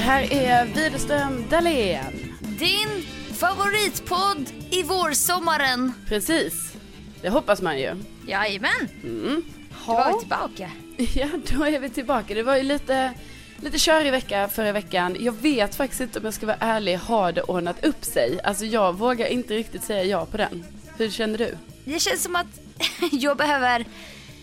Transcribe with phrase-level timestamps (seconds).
[0.00, 2.36] Det här är Widerström Dahlén.
[2.40, 5.92] Din favoritpodd i vårsommaren.
[6.06, 6.72] Precis.
[7.22, 7.94] Det hoppas man ju.
[8.26, 9.42] Jajamän, Mm.
[9.86, 10.70] då var vi tillbaka.
[11.14, 12.34] Ja, då är vi tillbaka.
[12.34, 13.12] Det var ju lite,
[13.56, 15.16] lite körig vecka förra veckan.
[15.20, 18.40] Jag vet faktiskt inte om jag ska vara ärlig, har det ordnat upp sig?
[18.44, 20.64] Alltså jag vågar inte riktigt säga ja på den.
[20.96, 21.56] Hur känner du?
[21.84, 22.60] Det känns som att
[23.12, 23.84] jag behöver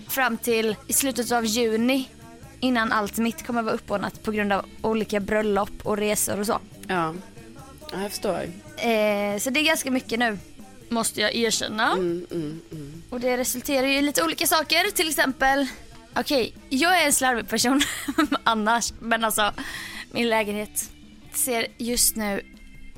[0.08, 2.10] fram till i slutet av juni
[2.60, 6.60] innan allt mitt kommer vara uppordnat på grund av olika bröllop och resor och så.
[6.88, 7.14] Ja,
[7.92, 8.42] ja jag förstår.
[8.78, 10.38] Eh, så det är ganska mycket nu,
[10.90, 11.92] måste jag erkänna.
[11.92, 13.04] Mm, mm, mm.
[13.10, 15.68] Och det resulterar ju i lite olika saker, till exempel
[16.20, 17.82] Okej, jag är en slarvig person
[18.44, 19.54] annars, men alltså
[20.12, 20.90] min lägenhet
[21.34, 22.42] ser just nu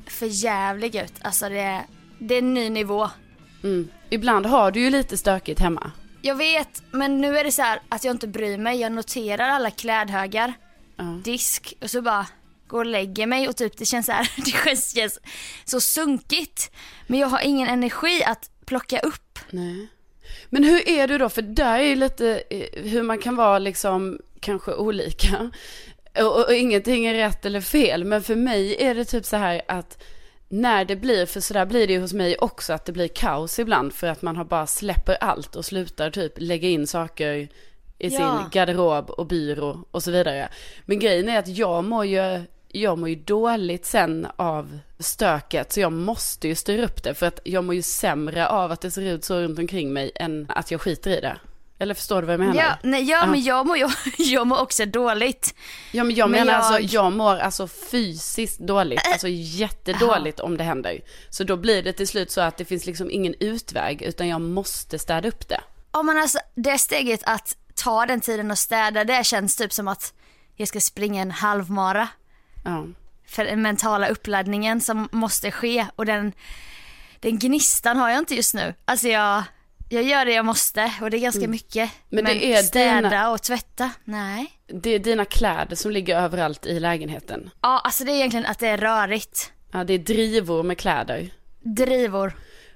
[0.06, 1.12] för jävlig ut.
[1.22, 1.84] Alltså det,
[2.18, 3.10] det är en ny nivå.
[3.62, 3.88] Mm.
[4.10, 5.92] Ibland har du ju lite stökigt hemma.
[6.22, 8.80] Jag vet, men nu är det så här att jag inte bryr mig.
[8.80, 10.52] Jag noterar alla klädhögar,
[10.96, 11.04] Ja.
[11.24, 12.26] disk och så bara
[12.66, 15.18] går och lägger mig och typ det känns så här, det känns, känns
[15.64, 16.70] så sunkigt.
[17.06, 19.38] Men jag har ingen energi att plocka upp.
[19.50, 19.88] Nej.
[20.50, 21.28] Men hur är du då?
[21.28, 25.50] För där är ju lite eh, hur man kan vara liksom kanske olika.
[26.16, 28.04] Och, och, och ingenting är rätt eller fel.
[28.04, 30.02] Men för mig är det typ så här att
[30.52, 33.08] när det blir, för så där blir det ju hos mig också, att det blir
[33.08, 37.32] kaos ibland för att man har bara släpper allt och slutar typ lägga in saker
[37.32, 37.48] i
[37.98, 38.10] Ja.
[38.10, 40.48] sin garderob och byrå och så vidare.
[40.86, 45.80] Men grejen är att jag mår ju, jag mår ju dåligt sen av stöket så
[45.80, 48.90] jag måste ju styra upp det för att jag mår ju sämre av att det
[48.90, 51.36] ser ut så runt omkring mig än att jag skiter i det.
[51.80, 52.54] Eller förstår du vad jag menar?
[52.54, 55.54] Ja, nej, ja men jag mår, jag, jag mår också dåligt.
[55.92, 60.56] Ja men jag Men menar jag- alltså, jag mår alltså fysiskt dåligt, alltså jättedåligt om
[60.56, 61.00] det händer.
[61.30, 64.40] Så då blir det till slut så att det finns liksom ingen utväg utan jag
[64.40, 65.60] måste städa upp det.
[65.92, 69.88] Ja men alltså det steget att ta den tiden och städa det känns typ som
[69.88, 70.12] att
[70.56, 72.08] jag ska springa en halvmara.
[72.64, 72.86] Ja.
[73.26, 76.32] För den mentala uppladdningen som måste ske och den,
[77.20, 78.74] den gnistan har jag inte just nu.
[78.84, 79.42] Alltså jag,
[79.92, 81.90] jag gör det jag måste och det är ganska mycket.
[82.08, 84.52] Men det är städa dina- och tvätta, nej.
[84.66, 87.50] Det är dina kläder som ligger överallt i lägenheten.
[87.60, 89.52] Ja alltså det är egentligen att det är rörigt.
[89.72, 91.30] Ja, det är drivor med kläder.
[91.60, 92.32] Drivor.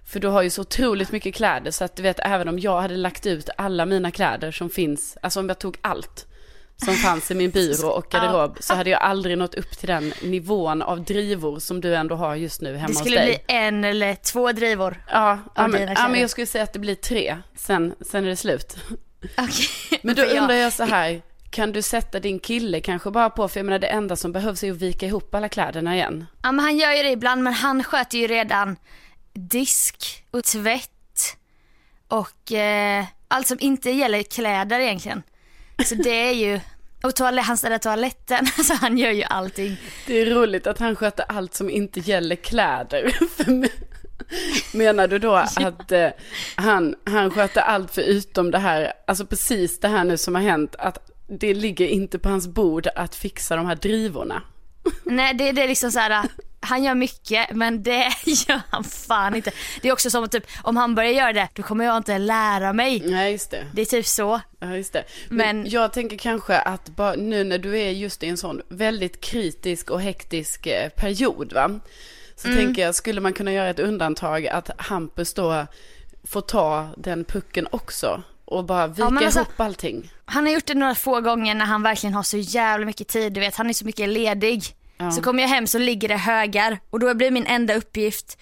[0.07, 2.81] För du har ju så otroligt mycket kläder så att du vet även om jag
[2.81, 6.27] hade lagt ut alla mina kläder som finns, alltså om jag tog allt
[6.77, 10.13] som fanns i min byrå och garderob så hade jag aldrig nått upp till den
[10.23, 13.27] nivån av drivor som du ändå har just nu hemma Det hos skulle dig.
[13.47, 15.05] bli en eller två drivor.
[15.11, 18.37] Ja, ja, men, ja jag skulle säga att det blir tre, sen, sen är det
[18.37, 18.77] slut.
[19.39, 19.99] Okej.
[20.03, 23.61] Men då undrar jag så här, kan du sätta din kille kanske bara på, för
[23.61, 26.27] jag menar det enda som behövs är att vika ihop alla kläderna igen.
[26.43, 28.77] Ja men han gör ju det ibland men han sköter ju redan
[29.33, 31.37] disk och tvätt
[32.09, 35.23] och eh, allt som inte gäller kläder egentligen.
[35.85, 36.61] Så det är ju,
[37.03, 39.77] och toalett, han städar toaletten, så han gör ju allting.
[40.07, 43.17] Det är roligt att han sköter allt som inte gäller kläder.
[44.77, 46.09] Menar du då att eh,
[46.55, 50.77] han, han sköter allt förutom det här, alltså precis det här nu som har hänt,
[50.79, 54.43] att det ligger inte på hans bord att fixa de här drivorna?
[55.05, 56.29] Nej det, det är liksom så här.
[56.65, 59.51] Han gör mycket men det gör han fan inte.
[59.83, 62.19] Det är också som att typ om han börjar göra det då kommer jag inte
[62.19, 63.01] lära mig.
[63.07, 63.67] Nej, just det.
[63.73, 64.41] Det är typ så.
[64.59, 65.05] Ja, just det.
[65.29, 68.63] Men, Men- jag tänker kanske att bara, nu när du är just i en sån
[68.69, 71.81] väldigt kritisk och hektisk eh, period, va?
[72.37, 72.59] Så Mm.
[72.65, 75.67] tänker jag, skulle man kunna göra ett undantag att Hampus då
[76.25, 80.13] får ta den pucken också och bara vika men alltså- ihop allting?
[80.25, 83.33] Han har gjort det några få gånger när han verkligen har så jävla mycket tid.
[83.33, 84.65] Du vet han är så mycket ledig.
[84.97, 85.11] Ja.
[85.11, 88.39] Så kommer jag hem så ligger det högar och då blir min enda uppgift.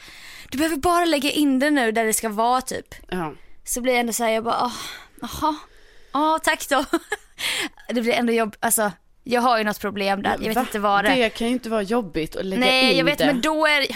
[0.51, 2.95] Du behöver bara lägga in det nu där det ska vara typ.
[3.09, 3.33] Ja.
[3.65, 4.73] Så blir jag ändå såhär, jag bara,
[5.21, 5.55] jaha,
[6.13, 6.85] ja tack då.
[7.89, 8.93] det blir ändå jobb, alltså
[9.25, 10.61] jag har ju något problem där, jag vet Va?
[10.61, 11.17] inte vad det är.
[11.17, 13.27] Det kan ju inte vara jobbigt att lägga Nej in jag vet det.
[13.27, 13.87] men då är,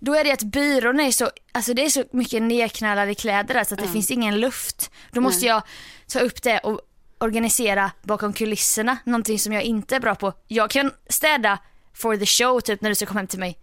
[0.00, 3.64] då är det att byrån är så, alltså det är så mycket nedknallade kläder där
[3.64, 4.90] så att det finns ingen luft.
[5.10, 5.62] Då måste jag
[6.06, 6.80] ta upp det och
[7.18, 10.32] organisera bakom kulisserna, någonting som jag inte är bra på.
[10.48, 11.58] Jag kan städa
[11.94, 13.58] for the show typ när du ska komma hem till mig.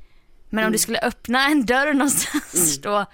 [0.50, 0.68] Men Mm.
[0.68, 3.06] om du skulle öppna en dörr någonstans då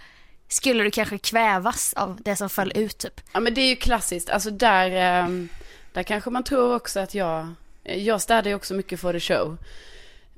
[0.48, 3.22] skulle du kanske kvävas av det som föll ut typ.
[3.34, 5.50] Ja men det är ju klassiskt, alltså där, ehm,
[5.94, 7.54] där kanske man tror också att jag,
[7.84, 9.58] jag städar ju också mycket for the show.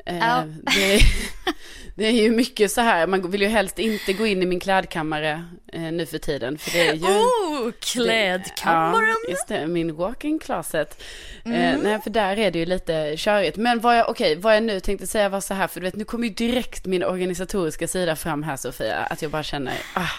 [0.06, 0.44] Eh, Ja.
[0.76, 1.02] det, är,
[1.96, 4.60] det är ju mycket så här, man vill ju helst inte gå in i min
[4.60, 6.58] klädkammare eh, nu för tiden.
[6.58, 7.02] För det är ju...
[7.04, 9.16] Oh, klädkammaren!
[9.26, 11.04] Ja, just det, min walk-in closet.
[11.46, 11.52] Eh,
[11.84, 13.58] nej, för där är det ju lite körigt.
[13.58, 15.96] Men vad jag, okej, vad jag nu tänkte säga var så här, för du vet,
[15.96, 20.10] nu kommer ju direkt min organisatoriska sida fram här Sofia, att jag bara känner, ah,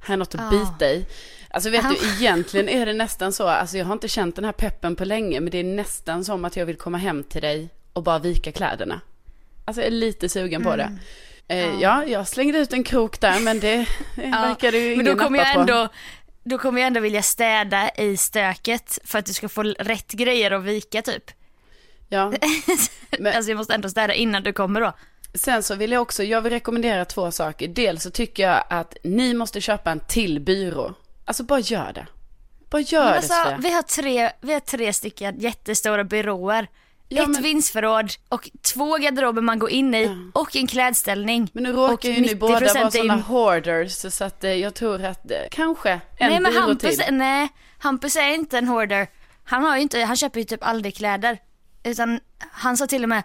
[0.00, 1.06] här är något att bita i.
[1.50, 4.52] Alltså vet du, egentligen är det nästan så, alltså jag har inte känt den här
[4.52, 7.68] peppen på länge, men det är nästan som att jag vill komma hem till dig
[7.92, 9.00] och bara vika kläderna.
[9.64, 10.98] Alltså jag är lite sugen på det.
[11.48, 13.74] Eh, ja, jag slängde ut en krok där, men det
[14.16, 15.60] eh, verkar det ju Men ingen då kommer jag på.
[15.60, 15.88] ändå,
[16.44, 20.50] då kommer jag ändå vilja städa i stöket för att du ska få rätt grejer
[20.50, 21.30] att vika typ.
[22.08, 22.32] Ja.
[23.18, 24.92] Men- Alltså jag måste ändå städa innan du kommer då.
[25.34, 27.68] Sen så vill jag också, jag vill rekommendera två saker.
[27.68, 30.94] Dels så tycker jag att ni måste köpa en till byrå.
[31.24, 32.06] Alltså bara gör det.
[32.70, 33.58] Bara gör Men det alltså, Sofia.
[33.62, 36.66] vi, har tre, vi har tre stycken jättestora byråer.
[37.14, 41.50] Ja, Ett men- vindsförråd och två garderober man går in i och en klädställning.
[41.52, 44.74] Men nu och råkar ju ni båda 90% vara sådana hoarders så att eh, jag
[44.74, 46.00] tror att eh, kanske en
[46.30, 47.14] Nej men Hampus, till.
[47.14, 47.48] nej,
[47.78, 49.06] Hampus är inte en hoarder.
[49.44, 51.38] Han har ju inte, han köper ju typ aldrig kläder.
[51.84, 52.20] Utan
[52.52, 53.22] han sa till och med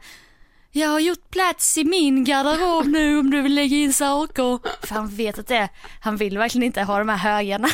[0.71, 4.59] jag har gjort plats i min garderob nu om du vill lägga in saker.
[4.87, 5.69] För han vet att det är,
[6.01, 7.67] han vill verkligen inte ha de här högarna.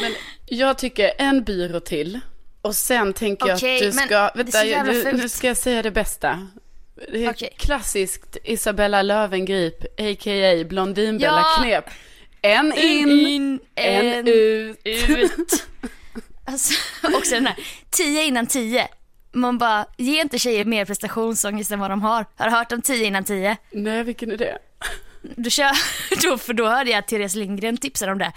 [0.00, 0.12] Men
[0.46, 2.20] jag tycker en byrå till.
[2.68, 5.90] Och sen tänker jag Okej, att du ska, vänta, jävla nu, ska jag säga det
[5.90, 6.48] bästa.
[7.12, 7.54] Det är Okej.
[7.56, 10.64] klassiskt Isabella Lövengrip, a.k.a.
[10.64, 11.62] Blondinbella Ja.
[11.62, 11.84] knep.
[12.42, 14.78] En in, en, ut.
[14.84, 15.66] ut.
[16.44, 17.56] Alltså, också den här,
[17.90, 18.88] 10 innan 10.
[19.32, 22.24] Man bara, ge inte tjejer mer prestationsångest än vad de har.
[22.36, 23.56] Har du hört om 10 innan 10?
[23.70, 24.58] Nej, vilken är det?
[25.22, 25.70] Du kör,
[26.22, 28.32] då, för då hörde jag att Therese Lindgren tipsade om det.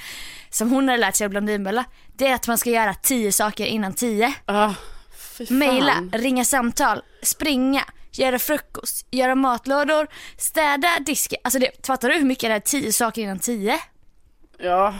[0.49, 1.85] Som hon hade lärt sig av Blondinbella.
[2.21, 4.33] Det är att man ska göra 10 saker innan 10.
[5.38, 5.57] Fy fan.
[5.57, 10.07] Mejla, ringa samtal, springa, göra frukost, göra matlådor,
[10.38, 11.35] städa, diska.
[11.44, 13.79] Alltså det, fattar du hur mycket det är 10 saker innan 10?
[14.57, 14.95] Ja,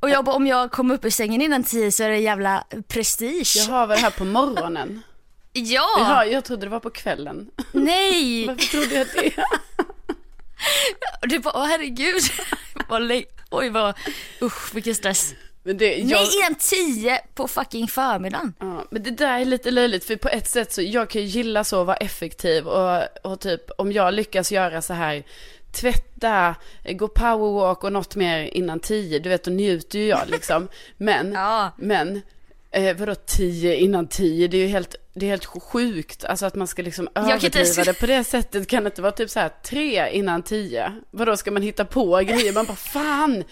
[0.00, 2.64] Och jag, bara, om jag kommer upp ur sängen innan 10 så är det jävla
[2.88, 3.54] prestige.
[3.56, 5.02] jag har väl här på morgonen.
[5.52, 5.88] Ja!
[5.98, 7.50] Jaha, jag trodde det var på kvällen.
[7.72, 8.46] Nej!
[8.46, 9.44] Varför trodde jag det?
[11.28, 12.22] Du bara, åh herregud.
[13.50, 13.94] Oj vad,
[14.42, 15.34] usch vilken stress.
[15.64, 18.54] Det, jag, Nej innan 10 på fucking förmiddagen.
[18.60, 21.26] ja, men det där är lite löjligt för på ett sätt så jag kan ju
[21.28, 25.22] gilla så att vara effektiv och, och typ om jag lyckas göra så här
[25.72, 26.54] tvätta,
[26.84, 30.68] gå powerwalk och något mer innan tio, du vet då njuter ju jag liksom.
[30.96, 31.70] Men, Ja.
[31.78, 32.22] men
[32.74, 36.24] eh, vadå tio innan tio, det är ju helt, det är helt sjukt.
[36.24, 38.68] Alltså att man ska liksom inte överdriva det på det sättet.
[38.68, 40.92] Kan det inte vara typ så här tre innan tio?
[41.10, 42.52] Vadå ska man hitta på grejer?
[42.52, 43.44] Man bara fan,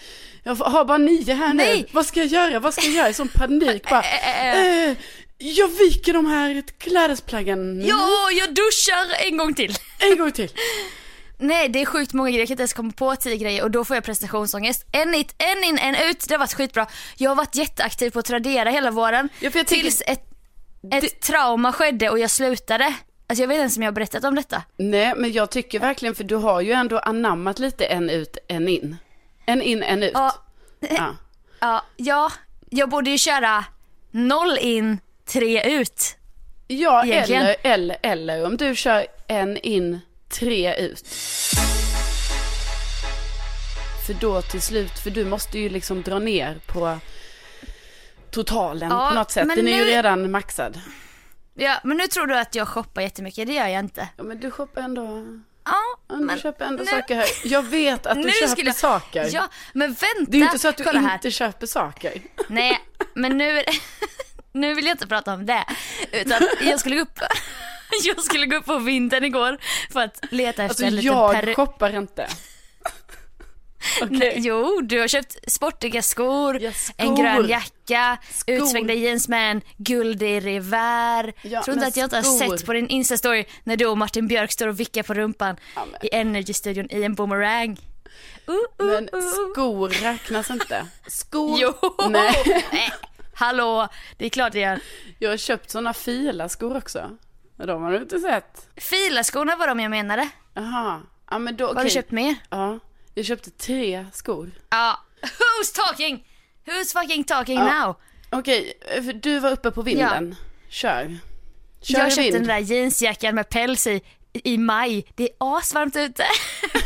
[0.43, 1.63] jag har bara nio här nu.
[1.63, 1.85] Nej.
[1.91, 2.59] Vad ska jag göra?
[2.59, 3.09] Vad ska jag göra?
[3.09, 4.03] I sån panik bara.
[4.43, 4.95] Eh,
[5.37, 7.83] jag viker de här klädesplaggen.
[7.85, 9.75] Ja, jag duschar en gång till.
[9.99, 10.49] En gång till.
[11.43, 13.71] Nej det är sjukt många grejer, jag kan inte ens komma på 10 grejer och
[13.71, 14.85] då får jag prestationsångest.
[14.91, 16.87] En in, en in, en ut, det har varit skitbra.
[17.17, 19.29] Jag har varit jätteaktiv på att Tradera hela våren.
[19.39, 20.23] Ja, för jag tänker- tills ett,
[20.93, 22.93] ett trauma skedde och jag slutade.
[23.27, 24.63] Alltså jag vet inte ens om jag har berättat om detta.
[24.77, 28.67] Nej, men jag tycker verkligen, för du har ju ändå anammat lite en ut, en
[28.67, 28.97] in.
[29.45, 30.11] En in, en ut.
[30.13, 30.35] Ja,
[30.79, 31.15] Ja.
[31.59, 32.31] ja, ja
[32.69, 33.65] jag borde ju köra
[34.11, 36.15] noll in, tre ut.
[36.67, 37.41] Ja, Egentligen.
[37.41, 39.99] eller, eller, eller om du kör en in,
[40.33, 41.07] tre ut.
[44.07, 46.97] För då till slut, för du måste ju liksom dra ner på
[48.31, 49.47] totalen Ja, på något sätt.
[49.55, 50.81] Den är ju nu- redan maxad.
[51.53, 54.07] Ja, men nu tror du att jag shoppar jättemycket, det gör jag inte.
[54.17, 55.25] Ja, men du shoppar ändå,
[55.65, 55.71] Ja,
[56.07, 57.25] ja, du men köper ändå nu- saker här.
[57.43, 59.29] Jag vet att du nu köper skulle saker.
[59.31, 60.31] Ja, men vänta.
[60.31, 61.13] Det är ju inte så att du kolla här.
[61.13, 62.21] inte köper saker.
[62.47, 62.79] Nej,
[63.13, 63.63] men nu,
[64.51, 65.65] nu vill jag inte prata om det.
[66.11, 67.19] Utan jag skulle gå upp,
[68.03, 69.57] jag skulle gå upp på vintern igår
[69.91, 72.27] för att leta efter Alltså en liten jag peru- shoppar inte.
[74.09, 76.93] Nej, Jo, du har köpt sportiga skor, Ja, skor.
[76.97, 78.55] en grön jacka, Skor.
[78.55, 81.33] utsvängda jeans med en guldig revär.
[81.41, 82.23] Ja, Tror inte att jag inte har
[82.57, 85.85] sett på din instastory när du och Martin Björk står och vickar på rumpan Ja,
[86.01, 87.77] i Energy-studion i en boomerang.
[88.49, 89.21] Uh, uh, Men uh.
[89.53, 90.85] skor räknas inte.
[91.07, 91.57] Skor?
[91.61, 91.73] Jo!
[92.09, 92.63] Nej.
[92.71, 92.93] Nej.
[93.33, 94.79] Hallå, det är klart det gör.
[95.19, 97.17] Jag har köpt sådana fila skor också.
[97.57, 98.67] De har du inte sett.
[98.77, 100.29] Filaskorna var de jag menade.
[100.53, 101.01] Jaha.
[101.31, 102.35] Ja men då Vad har du köpt mer?
[102.49, 102.79] Ja.
[103.13, 104.51] Jag köpte tre skor.
[104.69, 104.99] Ja.
[105.21, 106.27] Who's talking?
[106.65, 107.85] Who's fucking talking Ja.
[107.85, 107.95] now?
[108.39, 108.73] Okej,
[109.05, 110.35] för du var uppe på vinden.
[110.69, 111.17] Kör.
[111.81, 112.33] Kör jag köpte vind.
[112.35, 114.01] den där jeansjackan med päls i,
[114.33, 115.05] i maj.
[115.15, 116.23] Det är asvarmt ute.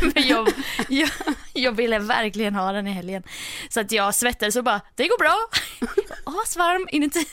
[0.14, 0.48] Men jag,
[0.88, 1.10] jag,
[1.52, 3.22] jag ville verkligen ha den i helgen.
[3.68, 5.36] Så att jag svettades och bara, det går bra.
[6.42, 7.26] Asvarm inuti.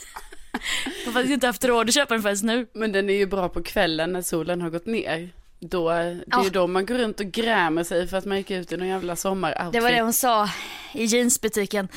[1.06, 2.68] Jag inte haft råd att köpa den förrän nu.
[2.74, 5.30] Men den är ju bra på kvällen när solen har gått ner.
[5.60, 6.44] Då, det är Ja.
[6.44, 8.88] ju då man går runt och grämer sig för att man gick ut i någon
[8.88, 9.74] jävla sommaroutfit.
[9.74, 10.50] Det var det hon sa
[10.94, 11.88] i jeansbutiken.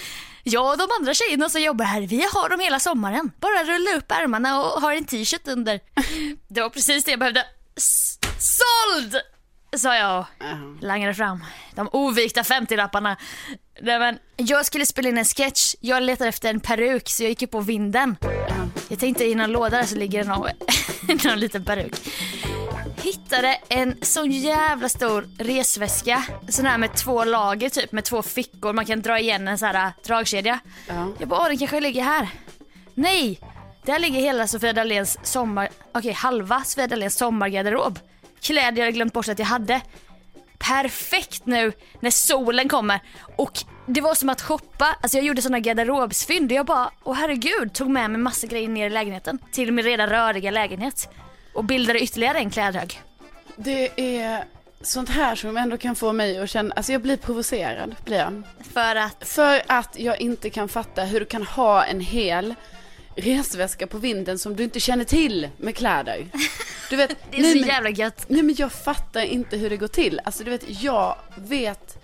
[0.45, 3.31] Jag och de andra tjejerna som jobbar här, vi har dem hela sommaren.
[3.41, 5.81] Bara rulla upp ärmarna och ha en t-shirt under.
[6.49, 7.47] Det var precis det jag behövde.
[7.77, 9.17] S- Såld!
[9.77, 10.47] Sa jag och Ja.
[10.81, 11.45] langade fram
[11.75, 13.17] de ovikta 50-lapparna.
[13.83, 17.29] Nej, men Jag skulle spela in en sketch, jag letade efter en peruk så jag
[17.31, 18.17] gick ju på vinden.
[18.89, 20.49] Jag tänkte i någon låda där så ligger det någon,
[21.25, 21.95] någon liten peruk.
[23.03, 28.73] Hittade en sån jävla stor resväska, sån här med två lager typ med två fickor,
[28.73, 30.59] man kan dra igen en sån här äh, dragkedja.
[30.89, 31.09] Ja.
[31.19, 32.29] Jag bara, den kanske ligger här.
[32.95, 33.41] Nej,
[33.85, 37.99] där ligger hela Sofia Dahléns sommar, okej halva Sofia Dahléns sommargarderob.
[38.41, 39.81] Kläder jag hade glömt bort att jag hade.
[40.59, 43.01] Perfekt nu när solen kommer
[43.37, 47.15] och det var som att shoppa, alltså jag gjorde såna garderobsfynd och jag bara, åh
[47.15, 49.39] herregud, tog med mig massa grejer ner i lägenheten.
[49.53, 51.09] Till min redan röriga lägenhet.
[51.55, 53.01] Och bildade ytterligare en klädhög.
[53.57, 54.45] Det är
[54.81, 58.43] sånt här som ändå kan få mig att känna, alltså jag blir provocerad, blir jag.
[58.73, 62.55] För att, För att jag inte kan fatta hur du kan ha en hel
[63.17, 66.27] resväska på vinden som du inte känner till med kläder.
[66.91, 68.25] Du vet, det är nej, så men- jävla gött.
[68.29, 70.21] Nej men jag fattar inte hur det går till.
[70.25, 71.99] Alltså du vet, jag vet,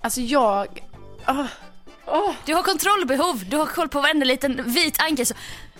[0.00, 0.82] alltså jag,
[1.24, 1.44] ah,
[2.06, 2.30] åh.
[2.44, 5.26] Du har kontrollbehov, du har koll på varenda liten vit ankel.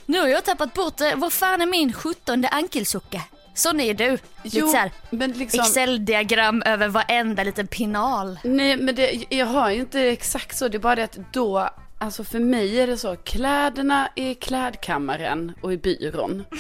[0.07, 3.23] Nu har jag tappat bort, vad fan är min sjuttonde ankelsocka?
[3.55, 4.11] Sån är du.
[4.11, 8.39] Lite Jo, så här men liksom, Excel-diagram över varenda liten pinal.
[8.45, 11.69] nej men det, jag har ju inte exakt så, det är bara det att då,
[11.99, 16.45] alltså för mig är det så, kläderna är i klädkammaren och i byrån.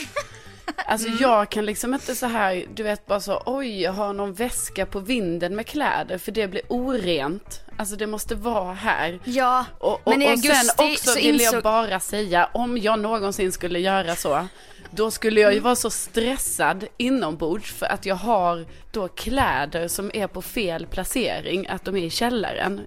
[0.86, 1.18] Alltså Mm.
[1.20, 4.86] jag kan liksom inte så här, du vet bara så, oj jag har någon väska
[4.86, 7.60] på vinden med kläder för det blir orent.
[7.76, 9.20] Alltså det måste vara här.
[9.24, 11.54] Ja, Och, och, men i och augusti sen också så vill insåg...
[11.54, 14.46] jag bara säga, om jag någonsin skulle göra så,
[14.90, 15.64] då skulle jag ju Mm.
[15.64, 21.66] vara så stressad inombords för att jag har då kläder som är på fel placering,
[21.68, 22.80] att de är i källaren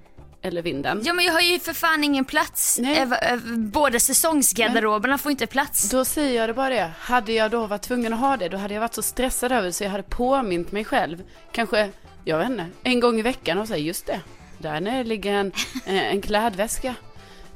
[0.46, 1.02] eller vinden.
[1.06, 2.80] Ja men jag har ju för fan ingen plats.
[2.82, 2.98] Nej.
[3.06, 5.90] Äv- Båda säsongsgarderoberna får inte plats.
[5.90, 8.58] Då säger jag det bara det, hade jag då varit tvungen att ha det, då
[8.58, 11.90] hade jag varit så stressad över det så jag hade påmint mig själv, kanske,
[12.24, 14.20] jag vet inte, en gång i veckan och säga just det,
[14.58, 15.52] där nere ligger en,
[15.86, 16.96] eh, en klädväska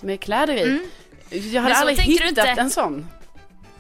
[0.02, 0.82] med kläder i.
[1.30, 1.64] Jag hade Mm.
[1.64, 2.42] Men så aldrig hittat inte.
[2.62, 3.08] en sån.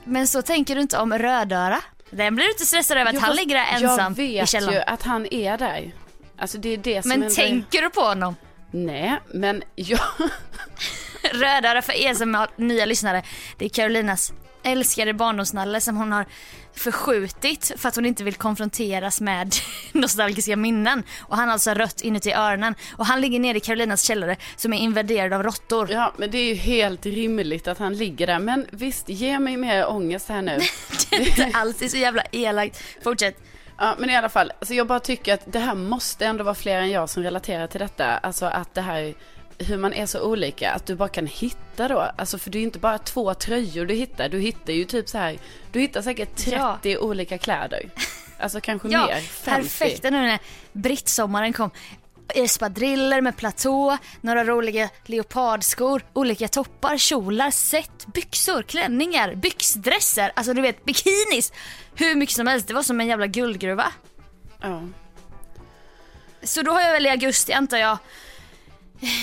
[0.03, 1.81] Men så tänker du inte om Rödöra?
[2.11, 4.49] Den blir du inte stressad över att Jo, han ligger där ensam Jag i vet
[4.49, 4.73] källaren.
[4.73, 5.91] ju att han är där.
[6.37, 8.35] Alltså det är det som Men tänker du på honom?
[8.73, 8.85] Är...
[8.85, 9.99] Nej, men jag...
[11.33, 13.23] Rödöra för er som har nya lyssnare,
[13.57, 14.33] det är Carolinas
[14.63, 16.25] älskade barndomsnalle som hon har
[16.73, 19.55] förskjutit för att hon inte vill konfronteras med
[19.91, 21.03] nostalgiska minnen.
[21.19, 22.75] Och han har alltså rött inuti öronen.
[22.97, 25.91] Och han ligger nere i Carolinas källare som är invaderad av råttor.
[25.91, 28.39] Ja, men det är ju helt rimligt att han ligger där.
[28.39, 30.59] Men visst, ge mig mer ångest här nu.
[31.09, 32.83] Det är inte alls så jävla elakt.
[33.03, 33.37] Fortsätt.
[33.79, 36.55] Ja, men i alla fall, alltså jag bara tycker att det här måste ändå vara
[36.55, 38.05] fler än jag som relaterar till detta.
[38.17, 39.13] Alltså att det här,
[39.57, 42.11] hur man är så olika, att du bara kan hitta då.
[42.17, 45.09] Alltså för det är ju inte bara två tröjor du hittar, du hittar ju typ
[45.09, 45.37] så här,
[45.71, 46.51] du hittar säkert 30
[46.83, 46.99] Ja.
[46.99, 47.89] olika kläder.
[48.39, 49.61] Alltså kanske Ja, mer, 50.
[49.69, 50.39] perfekt nu när
[50.73, 51.71] brittsommaren kom.
[52.35, 60.61] Espadriller med platå, några roliga leopardskor, olika toppar, kjolar, set, byxor, klänningar, byxdresser, alltså du
[60.61, 61.53] vet bikinis.
[61.95, 63.93] Hur mycket som helst, det var som en jävla guldgruva.
[64.61, 64.81] Ja.
[66.43, 67.97] Så då har jag väl i augusti antar jag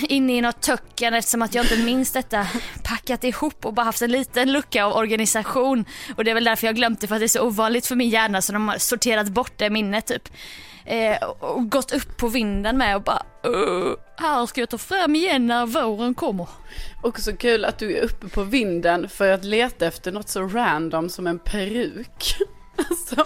[0.08, 2.46] inne i något töcken eftersom att jag inte minns detta.
[2.82, 5.84] Packat ihop och bara haft en liten lucka av organisation.
[6.16, 7.96] Och det är väl därför jag glömt det för att det är så ovanligt för
[7.96, 10.28] min hjärna så de har sorterat bort det minnet typ.
[10.86, 15.14] Eh, och gått upp på vinden med och bara uh, här ska jag ta fram
[15.14, 16.48] igen när våren kommer.
[17.02, 21.08] Också kul att du är uppe på vinden för att leta efter något så random
[21.08, 22.36] som en peruk.
[22.90, 23.24] Alltså,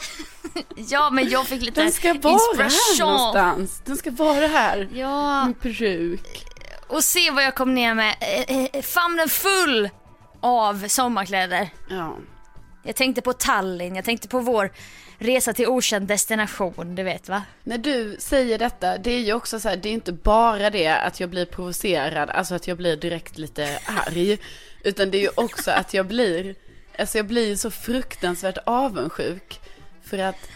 [0.77, 3.15] Ja men jag fick lite den ska vara här inspiration.
[3.15, 3.83] någonstans.
[3.85, 4.89] Den ska vara här.
[4.95, 6.45] Ja, En peruk.
[6.89, 8.15] och se vad jag kom ner med.
[8.21, 9.91] Eh, eh, famnen full
[10.41, 11.71] av sommarkläder.
[11.89, 12.17] Ja.
[12.83, 14.73] Jag tänkte på Tallinn, jag tänkte på vår
[15.21, 17.43] resa till okänd destination, du vet va?
[17.65, 20.89] När du säger detta, det är ju också så här, det är inte bara det
[20.89, 24.39] att jag blir provocerad, alltså att jag blir direkt lite arg.
[24.85, 26.55] Utan det är ju också att jag blir,
[26.99, 29.61] alltså jag blir så fruktansvärt avundsjuk.
[30.03, 30.49] För att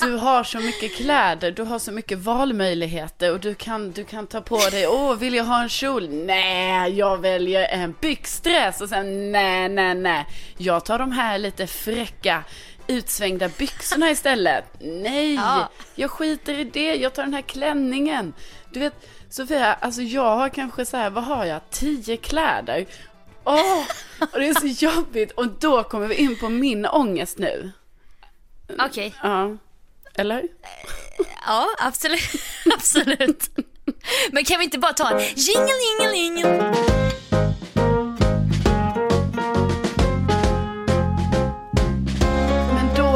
[0.00, 4.26] du har så mycket kläder, du har så mycket valmöjligheter och du kan, du kan
[4.26, 6.08] ta på dig, åh vill jag ha en kjol?
[6.08, 10.26] Nej, jag väljer en byxdress och sen nej, nej, nej.
[10.56, 12.44] Jag tar de här lite fräcka
[12.88, 14.64] utsvängda byxorna istället.
[14.80, 15.68] Nej, Ja.
[15.94, 18.34] jag skiter i det, jag tar den här klänningen.
[18.72, 18.94] Du vet,
[19.30, 22.86] Sofia, alltså jag har kanske så här, vad har jag, tio kläder.
[23.44, 23.82] Åh,
[24.32, 25.32] och det är så jobbigt.
[25.32, 27.72] Och då kommer vi in på min ångest nu.
[28.78, 29.56] Okej, Ja,
[30.14, 30.42] eller?
[31.46, 32.30] ja absolut.
[32.74, 33.50] absolut.
[34.32, 36.74] Men kan vi inte bara ta en jingle jingle jingle?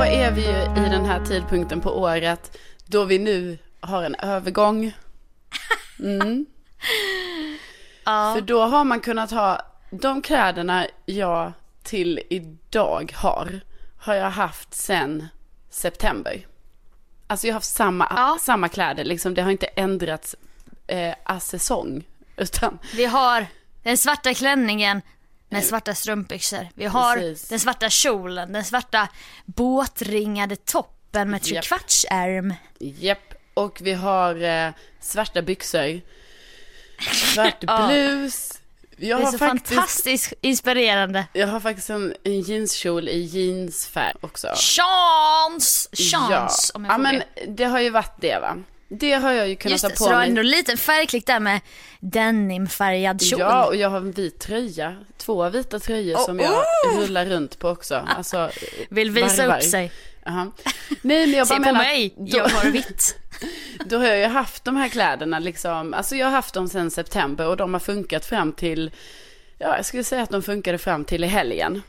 [0.02, 4.14] Då är vi ju i den här tidpunkten på året då vi nu har en
[4.14, 4.92] övergång.
[6.00, 6.46] Mm.
[8.04, 8.32] Ja.
[8.34, 13.60] För då har man kunnat ha de kläderna jag till idag har,
[13.98, 15.28] har jag haft sen
[15.70, 16.46] september.
[17.26, 18.38] Alltså jag har haft samma, Ja.
[18.40, 20.36] samma kläder, liksom det har inte ändrats
[20.86, 22.04] eh, säsong.
[22.36, 23.46] Utan, Vi har
[23.82, 25.02] den svarta klänningen
[25.52, 26.68] med svarta strumpbyxor.
[26.74, 27.48] Vi har Precis.
[27.48, 29.08] den svarta kjolen, den svarta
[29.44, 31.64] båtringade toppen med Japp.
[31.64, 32.54] trekvartsärm.
[32.78, 33.34] japp.
[33.54, 36.00] Och vi har eh, svarta byxor,
[37.34, 37.86] svart Ja.
[37.86, 38.52] blus.
[38.96, 41.26] Jag Det är så faktiskt, fantastiskt inspirerande.
[41.32, 44.46] jag har faktiskt en, en jeanskjol i jeansfärg också.
[44.56, 45.88] Chans!
[45.92, 46.70] Chans!
[46.74, 46.78] ja.
[46.78, 47.46] Om jag ja, får men be.
[47.48, 48.56] det har ju varit det va.
[48.98, 50.28] Det har jag ju kunnat Just ta det, på så du har mig.
[50.28, 51.60] ändå en liten färgklick där med
[52.00, 53.40] denimfärgad kjol.
[53.40, 54.96] Ja, och jag har en vit tröja.
[55.16, 56.64] Två vita tröjor Oh, som jag
[56.98, 57.94] rullar runt på också.
[58.16, 58.50] Alltså,
[58.90, 59.56] Vill visa varvar.
[59.56, 59.92] upp sig.
[60.24, 60.52] Jaha.
[61.02, 63.18] Nej, men jag bara Se på menar, mig, Då, jag har vitt.
[63.86, 65.94] då har jag ju haft de här kläderna liksom.
[65.94, 68.90] Alltså jag har haft dem sedan september och de har funkat fram till,
[69.58, 71.82] ja jag skulle säga att de funkade fram till i helgen.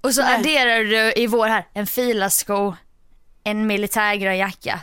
[0.00, 0.34] Och så Nej.
[0.34, 2.74] adderar du i vår här en filasko,
[3.44, 4.80] en militärgrön jacka.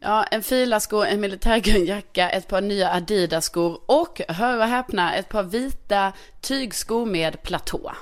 [0.00, 5.28] Ja, en filasko, en militärgrön jacka, ett par nya Adidas-skor och, hör och häpna, ett
[5.28, 7.92] par vita tygskor med platå.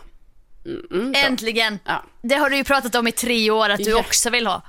[0.66, 1.12] Mm, mm.
[1.16, 1.78] Äntligen!
[1.84, 2.04] Ja.
[2.22, 3.98] Det har du ju pratat om i tre år att du Ja.
[3.98, 4.62] också vill ha.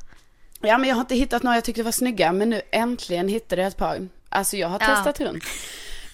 [0.61, 3.61] Ja, men jag har inte hittat några jag tyckte var snygga, men nu äntligen hittade
[3.61, 4.07] jag ett par.
[4.29, 4.87] Alltså jag har Ja.
[4.87, 5.43] testat runt.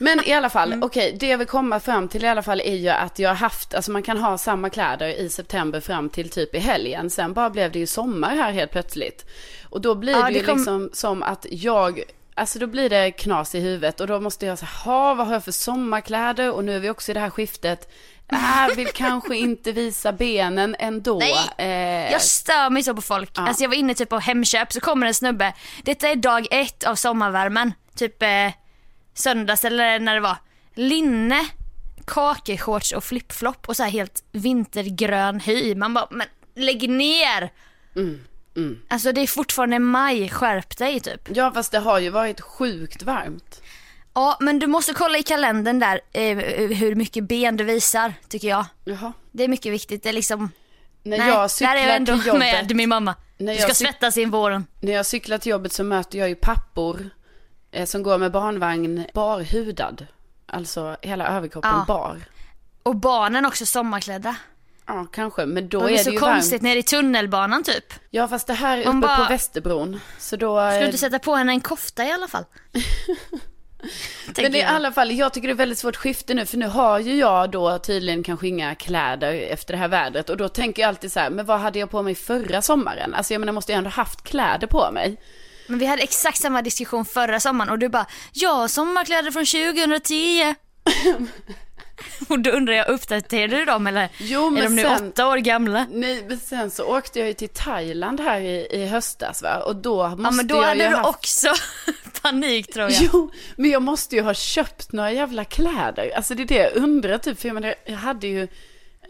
[0.02, 2.76] Men i alla fall, okej, det jag vill komma fram till i alla fall är
[2.76, 6.30] ju att jag har haft, alltså man kan ha samma kläder i september fram till
[6.30, 7.10] typ i helgen.
[7.10, 9.26] Sen bara blev det ju sommar här helt plötsligt.
[9.70, 12.02] Och då blir Ja, det ju det kom- liksom som att jag,
[12.36, 15.34] alltså då blir det knas i huvudet och då måste jag säga, ha vad har
[15.34, 16.52] jag för sommarkläder?
[16.52, 17.92] Och nu är vi också i det här skiftet.
[18.32, 21.20] Äh, vill kanske inte visa benen ändå.
[21.20, 23.32] Nej, Eh, Jag stör mig så på folk.
[23.36, 23.48] Ja.
[23.48, 25.54] Alltså jag var inne typ på Hemköp så kommer en snubbe.
[25.84, 27.74] Detta är dag ett av sommarvärmen.
[27.96, 28.30] Typ eh,
[29.14, 30.38] söndags eller när det var.
[30.76, 31.46] Linne,
[32.08, 35.76] kakeshorts och flipflop och så här helt vintergrön hy.
[35.76, 37.50] Man bara, men lägg ner!
[38.88, 41.30] Alltså det är fortfarande maj, skärp dig typ.
[41.36, 43.62] Ja, fast det har ju varit sjukt varmt.
[44.14, 46.38] Ja men du måste kolla i kalendern där eh,
[46.78, 48.66] hur mycket ben du visar tycker jag.
[48.86, 49.14] Jaha.
[49.32, 50.04] Det är mycket viktigt.
[50.04, 50.52] Det är liksom,
[51.04, 53.16] När nej, jag där är cyklar jag ändå till jobbet, med min mamma.
[53.38, 54.66] När Du ska cyk- svettas in våren.
[54.80, 57.10] när jag cyklar till jobbet så möter jag ju pappor
[57.86, 60.06] som går med barnvagn barhudad.
[60.46, 61.86] Alltså hela överkroppen Ja.
[61.88, 62.18] bar.
[62.84, 64.36] Och barnen också sommarklädda.
[64.88, 66.62] Ja, kanske, men då det är är det så ju konstigt varmt.
[66.62, 67.94] nere i tunnelbanan typ.
[68.10, 70.00] Ja, fast det här är uppe bara- på Västerbron.
[70.20, 70.56] Så då...
[70.60, 72.46] Ska du eh, inte sätta på henne en kofta i alla fall?
[74.38, 74.70] Men i jag.
[74.70, 77.52] alla fall, jag tycker det är väldigt svårt skifte nu, för nu har ju jag
[77.52, 80.30] då tydligen kanske inga kläder efter det här vädret.
[80.30, 83.14] Och då tänker jag alltid så här, men vad hade jag på mig förra sommaren?
[83.14, 85.18] Alltså jag menar, jag måste ju ändå haft kläder på mig.
[85.72, 90.56] Men vi hade exakt samma diskussion förra sommaren och du bara, ja sommarkläder från 2010.
[92.28, 95.28] och då undrar jag, uppdaterade du dem eller Jo, är men de nu sen- åtta
[95.28, 95.86] år gamla?
[95.92, 99.58] Nej, men sen så åkte jag ju till Thailand här i, i höstas va?
[99.58, 101.10] Och då måste Ja men då jag hade du haft...
[101.10, 101.54] också
[102.22, 103.10] panik tror jag.
[103.14, 106.12] Jo, men jag måste ju ha köpt några jävla kläder.
[106.16, 107.40] Alltså det är det jag undrar typ.
[107.42, 108.48] För jag, menar, jag hade ju,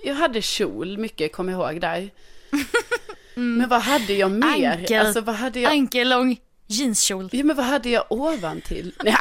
[0.04, 2.10] jag hade kjol mycket, kom jag ihåg där.
[3.34, 4.72] Men vad hade jag mer?
[4.72, 5.06] Ankel.
[5.06, 5.72] Alltså vad hade jag?
[5.72, 6.38] Ankellång
[6.72, 7.30] jeanskjol.
[7.32, 8.94] Ja men vad hade jag ovantill?
[9.04, 9.16] Nej,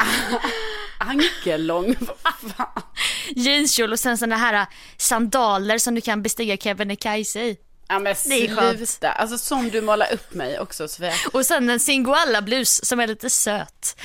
[0.98, 2.82] Ankellång, vad fan.
[3.28, 7.56] Jeanskjol och sen sådana här sandaler som du kan bestiga Kebnekaise i.
[7.88, 9.12] Ja men sluta.
[9.12, 11.14] Alltså som du målar upp mig också Sofia.
[11.32, 14.00] Och sen en Singoalla-blus som är lite söt.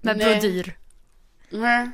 [0.00, 0.26] Med Nej.
[0.26, 0.76] brodyr.
[1.50, 1.90] Nej.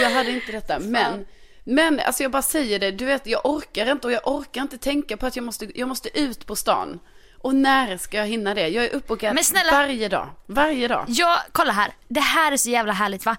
[0.00, 1.26] Jag hade inte detta, men
[1.64, 4.78] men alltså jag bara säger det, du vet jag orkar inte och jag orkar inte
[4.78, 7.00] tänka på att jag måste, jag måste ut på stan.
[7.44, 8.68] Och när ska jag hinna det?
[8.68, 10.28] Jag är uppbokad Men snälla- varje dag.
[10.46, 11.04] Varje dag.
[11.08, 11.92] Ja, kolla här.
[12.08, 13.36] Det här är så jävla härligt va?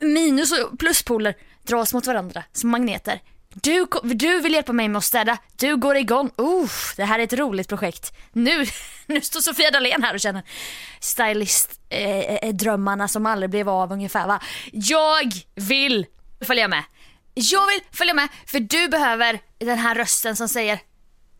[0.00, 3.20] Minus och pluspoler dras mot varandra som magneter.
[3.54, 6.30] Du, du vill hjälpa mig med att städa, du går igång.
[6.40, 8.12] Uh, det här är ett roligt projekt.
[8.32, 8.66] Nu,
[9.06, 10.42] nu står Sofia Dalén här och känner
[11.00, 14.40] stylist-drömmarna eh, som aldrig blev av ungefär va.
[14.72, 16.06] Jag vill
[16.44, 16.84] följa med.
[17.34, 20.80] Jag vill följa med för du behöver den här rösten som säger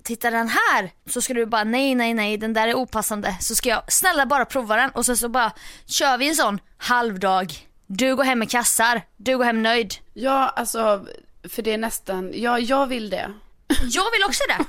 [0.05, 3.37] Titta den här, så ska du bara nej nej nej den där är opassande.
[3.41, 5.53] Så ska jag snälla bara prova den och sen så bara
[5.87, 7.53] kör vi en sån halvdag.
[7.87, 9.95] Du går hem med kassar, du går hem nöjd.
[10.15, 11.07] Ja, alltså,
[11.49, 13.31] för det är nästan, ja jag vill det.
[13.83, 14.65] Jag vill också det.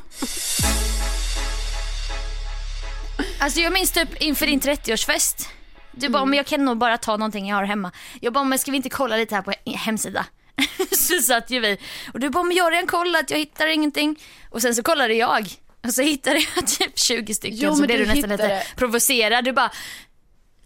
[3.40, 5.48] Alltså jag minns typ inför din 30-årsfest.
[5.92, 7.92] Du bara, men jag kan nog bara ta någonting jag har hemma.
[8.22, 10.26] Jag bara, men ska vi inte kolla lite här på hemsida?
[10.92, 11.78] så satt ju vi.
[12.14, 14.20] Och du bara, men jag har redan kollat, jag hittar ingenting.
[14.50, 15.48] Och sen så kollade jag.
[15.84, 17.60] Och så hittade jag typ 20 stycken.
[17.62, 19.46] Jo, så blev du du nästan lite provocerad.
[19.46, 19.72] Du bara,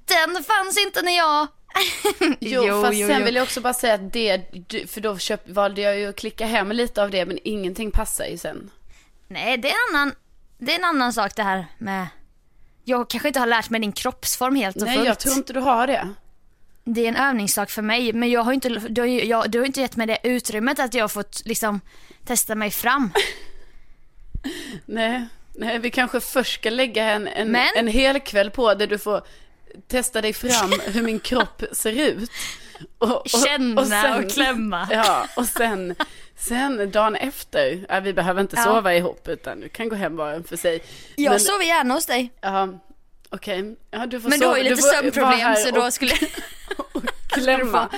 [0.06, 1.48] den fanns inte när jag...
[2.40, 4.42] Jo, fast sen vill jag också bara säga att det,
[4.90, 8.26] för då köp, valde jag ju att klicka hem lite av det, men ingenting passar
[8.26, 8.72] ju sen.
[9.28, 10.16] Nej, det är en annan,
[10.58, 12.08] det är en annan sak det här med...
[12.84, 15.08] Jag kanske inte har lärt mig din kroppsform helt och Nej, fullt.
[15.08, 16.14] jag tror inte du har det.
[16.90, 19.66] Det är en övningssak för mig, men jag har inte, du, har jag, du har
[19.66, 21.82] inte gett mig det utrymmet att jag har fått liksom
[22.26, 23.12] testa mig fram.
[24.86, 28.88] Nej, nej, vi kanske först ska lägga en, en, Men- en hel kväll på där
[28.88, 29.22] du får
[29.88, 32.32] testa dig fram hur min kropp ser ut.
[32.98, 34.88] Och, och, Känna och klämma.
[34.92, 35.96] Ja, och sen,
[36.38, 38.64] sen dagen efter, ja, vi behöver inte Ja.
[38.64, 40.84] sova ihop utan du kan gå hem var och för sig.
[41.16, 42.32] Jag Men- sover gärna hos dig.
[42.42, 42.68] Ja,
[43.32, 43.76] okej.
[43.92, 46.14] Ja, du får Men du sova- har ju lite sömnproblem så då och skulle...
[47.28, 47.90] klämma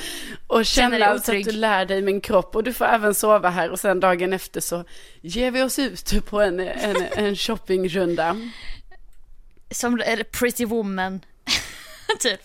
[0.47, 3.69] och känna så att du lär dig min kropp och du får även sova här
[3.69, 4.83] och sen dagen efter så
[5.21, 8.35] ger vi oss ut på en, en, en shoppingrunda.
[9.71, 11.21] Som pretty woman.
[12.19, 12.41] typ.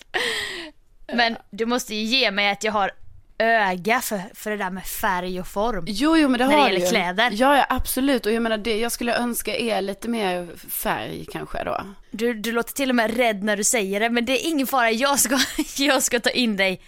[1.13, 2.91] Men du måste ju ge mig att jag har
[3.37, 5.83] öga för, för det där med färg och form.
[5.87, 6.89] Jo, jo, men det När det har gäller du ju.
[6.91, 7.29] kläder.
[7.33, 8.25] Ja, ja, absolut.
[8.25, 11.81] Och jag menar, det jag skulle önska är lite mer färg kanske då.
[12.11, 14.67] Du, du låter till och med rädd när du säger det men det är ingen
[14.67, 15.39] fara, jag ska,
[15.83, 16.81] jag ska ta in dig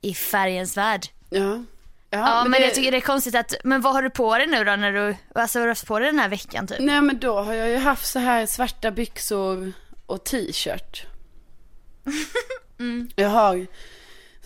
[0.00, 1.06] i färgens värld.
[1.30, 1.64] Ja.
[2.10, 4.46] Ja, men, det- jag tycker det är konstigt att, men vad har du på dig
[4.46, 6.76] nu då när du, alltså vad har du haft på dig den här veckan typ?
[6.80, 9.72] Nej, men då har jag ju haft så här svarta byxor
[10.06, 11.06] och t-shirt.
[12.78, 13.08] Mm.
[13.16, 13.66] Jag har,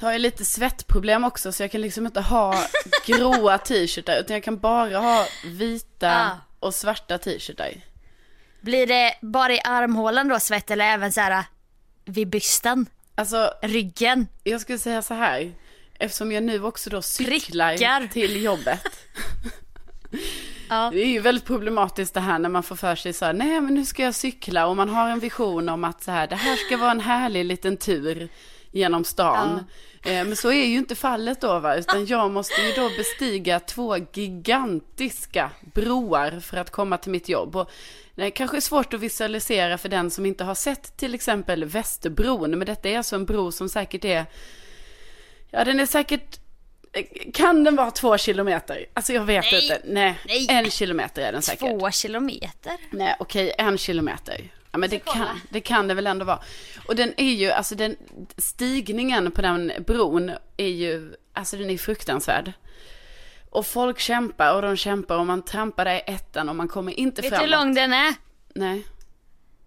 [0.00, 2.64] har jag lite svettproblem också så jag kan liksom inte ha
[3.06, 6.30] gråa t-shirtar utan jag kan bara ha vita Ah.
[6.60, 7.70] och svarta t-shirtar.
[8.60, 11.44] Blir det bara i armhålan då svett eller även så här
[12.04, 14.26] vid bysten, Alltså, ryggen?
[14.44, 15.52] jag skulle säga så här.
[15.98, 18.06] Eftersom jag nu också då cyklar Prickar.
[18.12, 18.80] till jobbet.
[20.68, 20.90] Ja.
[20.92, 23.60] Det är ju väldigt problematiskt det här när man får för sig så här, nej
[23.60, 26.36] men nu ska jag cykla och man har en vision om att så här, det
[26.36, 28.28] här ska vara en härlig liten tur
[28.72, 29.64] genom stan.
[30.04, 33.61] Eh, Men så är ju inte fallet då va, utan jag måste ju då bestiga
[33.61, 37.56] två gigantiska broar för att komma till mitt jobb.
[37.56, 37.70] Och
[38.14, 42.50] det är kanske svårt att visualisera för den som inte har sett till exempel Västerbron,
[42.50, 44.26] men detta är alltså en bro som säkert är,
[45.50, 46.40] ja den är säkert
[47.35, 48.87] kan den vara två kilometer?
[48.94, 49.62] Alltså jag vet Nej.
[49.62, 49.80] inte.
[49.85, 50.46] Nej, Nej.
[50.50, 51.61] en kilometer är den säkert.
[51.61, 52.72] Två kilometer?
[52.90, 54.50] Nej, okej, en kilometer.
[54.72, 56.38] Ja, men det kan, det kan det väl ändå vara.
[56.87, 57.96] Och den är ju, alltså den
[58.37, 62.52] stigningen på den bron är ju, alltså den är fruktansvärd.
[63.50, 67.00] Och folk kämpar och de kämpar och man trampar där i ettan och man kommer
[67.00, 67.46] inte Vet du framåt.
[67.46, 68.14] hur lång den är?
[68.54, 68.83] Nej.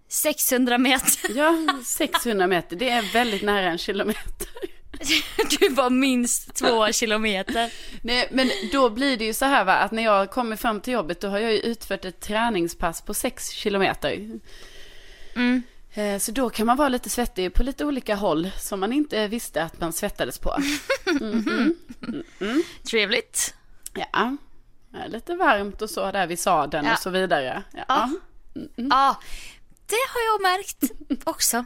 [0.08, 1.36] 600 meter.
[1.36, 4.48] Ja, 600 meter, det är väldigt nära en kilometer.
[5.60, 7.72] Du var minst två kilometer.
[8.02, 10.94] Nej, men då blir det ju så här va, att när jag kommer fram till
[10.94, 14.40] jobbet då har jag ju utfört ett träningspass på 6 kilometer.
[15.36, 15.64] Mm.
[15.94, 19.28] Eh, Så då kan man vara lite svettig på lite olika håll som man inte
[19.28, 20.58] visste att man svettades på.
[22.90, 23.54] Trevligt.
[23.94, 24.38] Ja,
[25.08, 26.94] lite varmt och så där vid sadeln Ja.
[26.94, 27.64] och så vidare.
[27.74, 27.84] Ja.
[27.88, 28.10] Ja.
[28.76, 29.20] Ja,
[29.88, 30.84] det har jag märkt
[31.24, 31.66] också.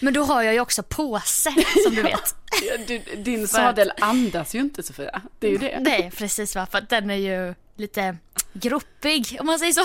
[0.00, 2.34] Men då har jag ju också påse som du vet.
[2.86, 5.22] Du, din sadel andas ju inte Sofia.
[5.38, 5.78] Det är ju det.
[5.80, 8.16] Nej precis va, för att den är ju lite
[8.52, 9.84] gropig om man säger så.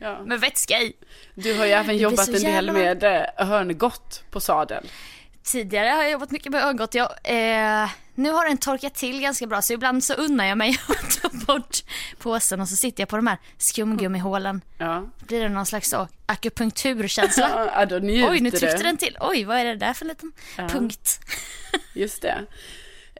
[0.00, 0.22] Ja.
[0.24, 0.92] Med vätska i.
[1.34, 4.90] Du har ju även jobbat en del med eh, hörngott på sadel.
[5.42, 6.94] Tidigare har jag jobbat mycket med ögongott.
[6.94, 10.76] Jag, eh, nu har den torkat till ganska bra så ibland så unnar jag mig
[10.88, 11.78] att ta bort
[12.18, 14.60] påsen och så sitter jag på de här skumgummihålen.
[14.78, 15.10] Ja.
[15.26, 17.70] Blir det någon slags så, akupunkturkänsla?
[17.74, 18.82] Ja, då Oj, nu tryckte du.
[18.82, 19.16] den till.
[19.20, 21.20] Oj, vad är det där för liten punkt?
[21.94, 22.46] Just det.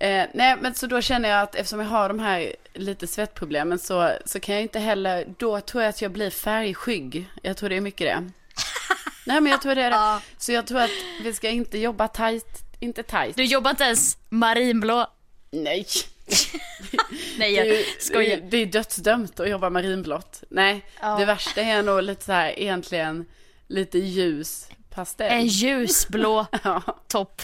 [0.01, 3.79] Eh, nej, men så då känner jag att eftersom jag har de här lite svettproblemen
[3.79, 7.27] så, så kan jag inte heller, då tror jag att jag blir färgskygg.
[7.43, 8.31] Jag tror det är mycket det.
[9.27, 9.97] nej, men jag tror det är det.
[9.97, 10.21] Ja.
[10.39, 10.91] Så jag tror att
[11.23, 13.37] vi ska inte jobba tajt, inte tajt.
[13.37, 15.07] Du jobbar inte ens marinblå.
[15.51, 15.87] Nej.
[17.39, 18.37] Nej, Det är, jag skojar.
[18.51, 20.43] det är dödsdömt att jobba marinblått.
[20.49, 21.17] Nej, Ja.
[21.19, 23.27] det värsta är nog lite så här, egentligen
[23.69, 25.33] lite ljus pastell.
[25.33, 27.43] En ljusblå Ja, topp.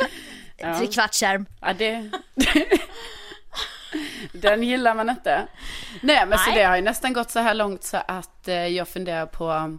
[0.57, 0.79] Ja.
[0.79, 1.47] Trekvartsskärm.
[1.61, 2.11] ja det...
[4.33, 5.47] Den gillar man inte.
[6.03, 6.59] Nej, men så Nej.
[6.59, 9.79] det har ju nästan gått så här långt så att eh, jag funderar på,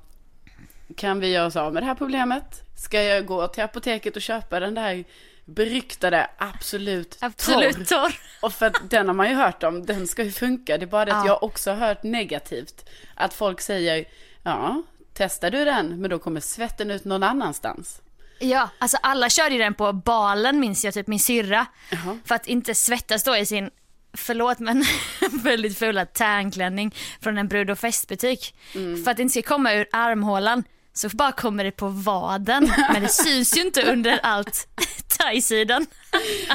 [0.95, 2.63] kan vi göra oss av med det här problemet?
[2.77, 5.03] Ska jag gå till apoteket och köpa den där
[5.45, 7.25] beryktade Absolut, Torr?
[7.27, 8.19] Absolut torr.
[8.41, 10.77] Och för att den har man ju hört om, den ska ju funka.
[10.77, 11.31] Det är bara det att Ja.
[11.31, 12.89] jag också har hört negativt.
[13.15, 14.05] Att folk säger,
[14.43, 14.81] ja,
[15.13, 18.01] testar du den, men då kommer svetten ut någon annanstans.
[18.39, 21.65] Ja, alltså alla körde ju den på balen minns jag, typ min syrra.
[21.89, 22.17] Jaha.
[22.25, 23.69] För att inte svettas då i sin,
[24.13, 24.85] förlåt men
[25.43, 28.55] väldigt fula tanklänning från en brud och festbutik.
[28.75, 29.03] Mm.
[29.03, 32.71] För att det inte ska komma ur armhålan så bara kommer det på vaden.
[32.93, 34.67] Men det syns ju inte under allt
[35.17, 35.85] thai-sidan.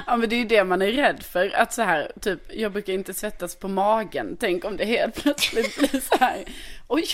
[0.07, 1.57] Ja, men det är ju det man är rädd för.
[1.57, 4.37] Att så här, typ, jag brukar inte svettas på magen.
[4.41, 6.45] Tänk om det helt plötsligt blir så här,
[6.89, 7.07] oj,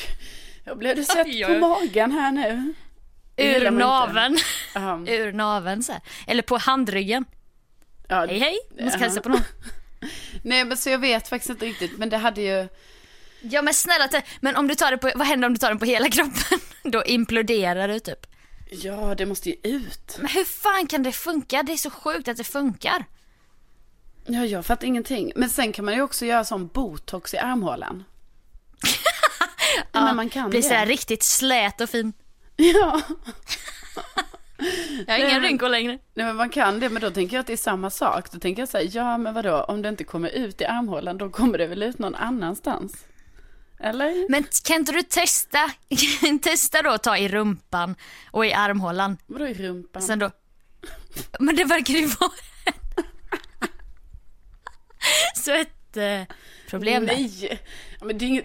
[0.64, 2.74] jag blev det svett på magen här nu.
[3.38, 3.70] Ur inte.
[3.70, 4.38] naveln.
[4.74, 6.01] Ja, Ur naveln så här.
[6.27, 7.24] Eller på handryggen.
[8.09, 8.96] ja, Hej hej, ska Ja.
[8.98, 9.40] hälsa på någon.
[10.42, 12.68] Nej, men så jag vet faktiskt inte riktigt, men det hade ju,
[13.40, 14.09] Ja men snälla,
[14.40, 16.59] men om du tar det på, vad händer om du tar den på hela kroppen?
[16.83, 18.27] Då imploderar du typ.
[18.70, 20.16] ja, det måste ju ut.
[20.18, 21.62] Men hur fan kan det funka?
[21.62, 23.05] Det är så sjukt att det funkar.
[24.27, 25.33] Ja, jag fattar ingenting.
[25.37, 28.05] Men sen kan man ju också göra sån botox i armhålan.
[29.92, 30.68] ja, men man kan Blir det.
[30.68, 32.12] så riktigt slät och fin.
[32.61, 33.01] Ja,
[35.07, 35.99] Jag har men- rynkor längre.
[36.14, 38.31] nej men man kan det, men då tänker jag att det är samma sak.
[38.33, 41.18] Då tänker jag så här, ja men vadå, om det inte kommer ut i armhålan,
[41.18, 42.92] då kommer det väl ut någon annanstans?
[43.81, 44.31] Eller?
[44.31, 45.71] Men kan inte du testa,
[46.42, 47.94] testa då att ta i rumpan
[48.31, 49.16] och i armhålan.
[49.27, 50.03] Vadå i rumpan?
[50.03, 50.31] Sen då,
[51.40, 52.31] men det verkar ju vara
[55.37, 56.23] så ett eh,
[56.71, 57.14] problem där.
[57.14, 57.61] Nej,
[58.00, 58.44] men det är inget...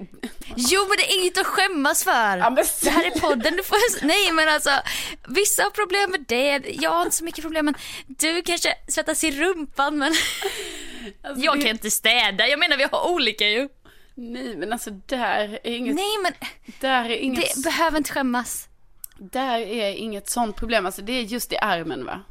[0.56, 2.38] Jo men det är inget att skämmas för.
[2.38, 4.06] Ja, men Det här är podden, du får...
[4.06, 4.70] Nej men alltså,
[5.28, 7.76] vissa har problem med det, jag har inte så mycket problem men
[8.08, 10.14] du kanske svettas i rumpan men
[11.24, 13.70] Alltså, jag det- kan inte städa, jag menar vi har olika ju.
[14.16, 15.96] Nej, men alltså där är inget...
[15.96, 16.34] Nej men
[16.80, 17.56] Där är inget...
[17.56, 18.68] det behöver inte skämmas.
[19.18, 20.86] Där är inget sånt problem.
[20.86, 22.22] Alltså det är just i armen va?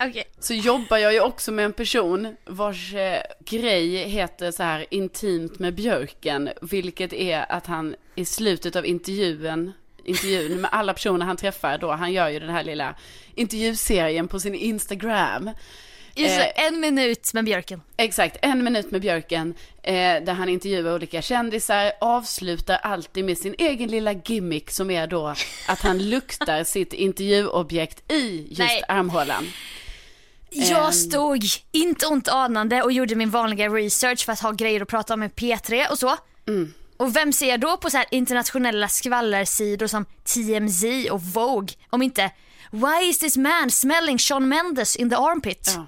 [0.00, 0.23] Okej.
[0.44, 5.58] Så jobbar jag ju också med en person vars eh, grej heter så här intimt
[5.58, 6.50] med björken.
[6.62, 9.72] Vilket är att han i slutet av intervjun,
[10.04, 12.94] intervjun med alla personer han träffar då, han gör ju den här lilla
[13.34, 15.50] intervjuserien på sin Instagram.
[16.16, 16.66] Just Eh.
[16.66, 17.82] en minut med björken.
[17.96, 23.54] Exakt, en minut med björken eh, där han intervjuar olika kändisar, avslutar alltid med sin
[23.58, 25.34] egen lilla gimmick som är då
[25.68, 28.82] att han luktar sitt intervjuobjekt i just Nej.
[28.88, 29.46] armhålan.
[30.54, 30.62] Ehm.
[30.62, 34.88] Jag stod inte ont anande och gjorde min vanliga research för att ha grejer att
[34.88, 36.16] prata om med P3 och så.
[36.46, 36.72] Mm.
[36.96, 42.02] Och vem ser jag då på så här internationella skvallersidor som TMZ och Vogue om
[42.02, 42.30] inte
[42.70, 45.72] Why is this man smelling Shawn Mendes in the armpit?
[45.76, 45.86] Ja.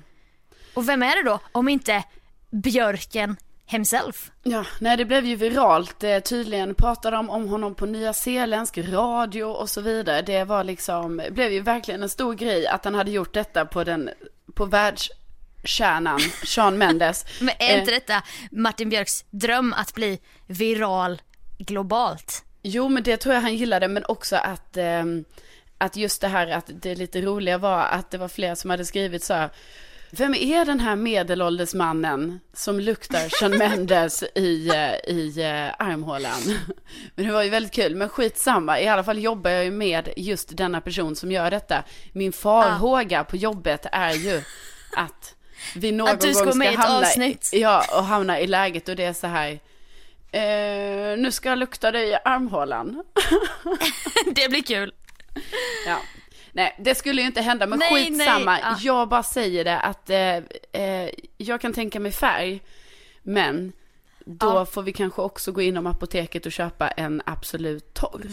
[0.75, 2.05] Och vem är det då om inte
[2.51, 4.31] Björken himself?
[4.43, 6.05] Ja, nej det blev ju viralt.
[6.05, 10.23] Eh, tydligen pratade de om honom på Nya Zeeländsk radio och så vidare.
[10.23, 13.85] Det var liksom, blev ju verkligen en stor grej att han hade gjort detta på
[13.85, 14.11] den,
[14.57, 17.27] på världskärnan, Sean Mendes.
[17.41, 21.23] Men är inte Eh, detta Martin Björks dröm att bli viral
[21.59, 22.45] globalt?
[22.63, 25.25] Jo, men det tror jag han gillade, men också att, ehm,
[25.79, 28.85] att just det här att det lite roliga var att det var flera som hade
[28.85, 29.51] skrivit så här.
[30.11, 36.41] Vem är den här medelålders mannen som luktar Sean Mendes i, eh, i eh, armhålan?
[37.15, 38.81] Men det var ju väldigt kul, men skitsamma.
[38.81, 41.85] I alla fall jobbar jag ju med just denna person som gör detta.
[42.13, 44.43] Min farhåga på jobbet är ju
[44.97, 45.35] att
[45.75, 47.51] vi någon Att du ska gång ska med ett hamna, avsnitt.
[47.53, 49.51] ja, och hamna i läget och det är så här.
[50.33, 53.03] Eh, nu ska jag lukta dig i armhålan.
[54.35, 54.95] det blir kul.
[55.87, 55.99] Ja.
[56.57, 58.53] Nej, det skulle ju inte hända, men Nej, skitsamma.
[58.53, 58.77] nej, ja.
[58.81, 60.37] Jag bara säger det att eh,
[60.83, 62.63] eh, jag kan tänka mig färg,
[63.23, 63.73] men
[64.27, 64.67] då Ja.
[64.67, 68.27] får vi kanske också gå inom apoteket och köpa en Absolut torr.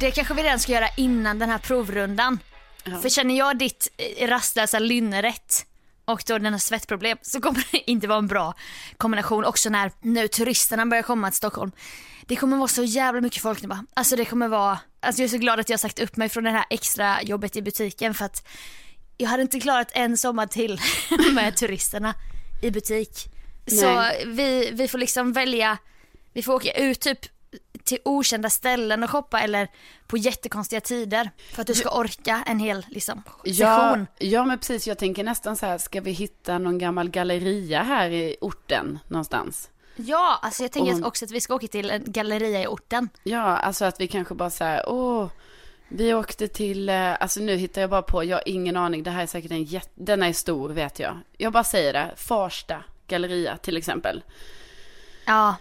[0.00, 2.38] Det kanske vi redan ska göra innan den här provrundan.
[3.02, 5.66] För känner jag ditt eh, rastlösa lynne rätt
[6.04, 8.54] och då den har svettproblem så kommer det inte vara en bra
[8.96, 11.72] kombination också när nu turisterna börjar komma till Stockholm.
[12.26, 13.84] Det kommer vara så jävla mycket folk nu bara.
[13.94, 16.28] Alltså det kommer vara, alltså jag är så glad att jag har sagt upp mig
[16.28, 18.46] från det här extra jobbet i butiken för att
[19.16, 20.80] jag hade inte klarat en sommar till
[21.34, 22.14] med turisterna
[22.62, 23.24] i butik.
[23.66, 25.78] Så vi, vi får liksom välja,
[26.32, 27.18] vi får åka ut typ
[27.84, 29.68] till okända ställen och shoppa eller
[30.06, 34.06] på jättekonstiga tider för att du ska orka en hel liksom, Ja, session.
[34.18, 34.86] ja, men precis.
[34.86, 39.70] Jag tänker nästan så här, ska vi hitta någon gammal galleria här i orten någonstans?
[39.96, 43.08] Ja, alltså jag tänker Och- också att vi ska åka till en galleria i orten.
[43.22, 45.28] Ja, alltså att vi kanske bara så här, åh,
[45.88, 49.10] vi åkte till, eh, alltså nu hittar jag bara på, jag har ingen aning, det
[49.10, 51.18] här är säkert en jätte, den är stor vet jag.
[51.38, 54.22] Jag bara säger det, Farsta galleria till exempel.
[55.26, 55.56] Ja,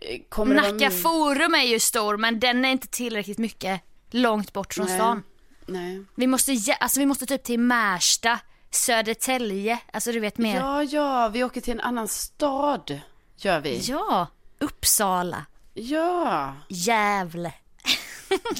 [0.00, 4.74] Eh, Kommer Nacka forum är ju stor men den är inte tillräckligt mycket långt bort
[4.74, 4.94] från Nej.
[4.98, 5.22] stan.
[5.66, 6.04] Nej.
[6.14, 8.38] Vi måste, alltså vi måste typ till Märsta,
[8.70, 10.56] Södertälje, alltså du vet mer.
[10.56, 13.00] Ja, ja, vi åker till en annan stad,
[13.36, 13.78] gör vi.
[13.78, 14.26] ja
[14.60, 17.52] Uppsala, Ja, Gävle.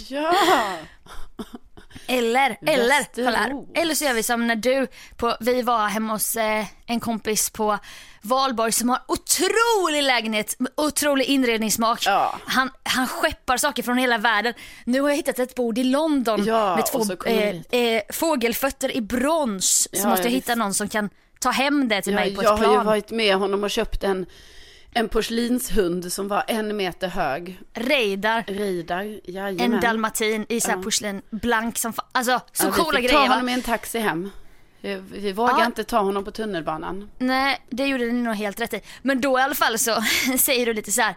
[0.08, 0.34] ja.
[2.08, 3.52] Eller, eller, kolla här.
[3.74, 4.86] Eller så gör vi som när du,
[5.16, 7.78] på, vi var hemma hos eh, en kompis på
[8.22, 12.02] Valborg som har otrolig lägenhet, otrolig inredningssmak.
[12.06, 12.38] Ja.
[12.46, 14.54] Han, han skeppar saker från hela världen.
[14.84, 19.00] Nu har jag hittat ett bord i London Ja, med två eh, eh, fågelfötter i
[19.00, 19.88] brons.
[19.92, 21.10] Så Ja, måste jag ja, hitta någon som kan
[21.40, 22.86] ta hem det till mig på jag ett har ju plan.
[22.86, 24.26] varit med honom och köpt en,
[24.96, 27.60] en porslinshund som var en meter hög.
[27.74, 29.74] Reidar, Reidar, jajamän.
[29.74, 30.82] en dalmatin i så här Ja.
[30.82, 33.34] porslin, blank som Alltså så Ja, coola vi fick grejer ta va?
[33.34, 34.30] honom i en taxi hem.
[34.80, 35.66] Vi, vi vågar Ja.
[35.66, 37.10] inte ta honom på tunnelbanan.
[37.18, 38.80] Nej, det gjorde ni nog helt rätt i.
[39.02, 40.02] Men då i alla fall så
[40.38, 41.14] säger du lite så här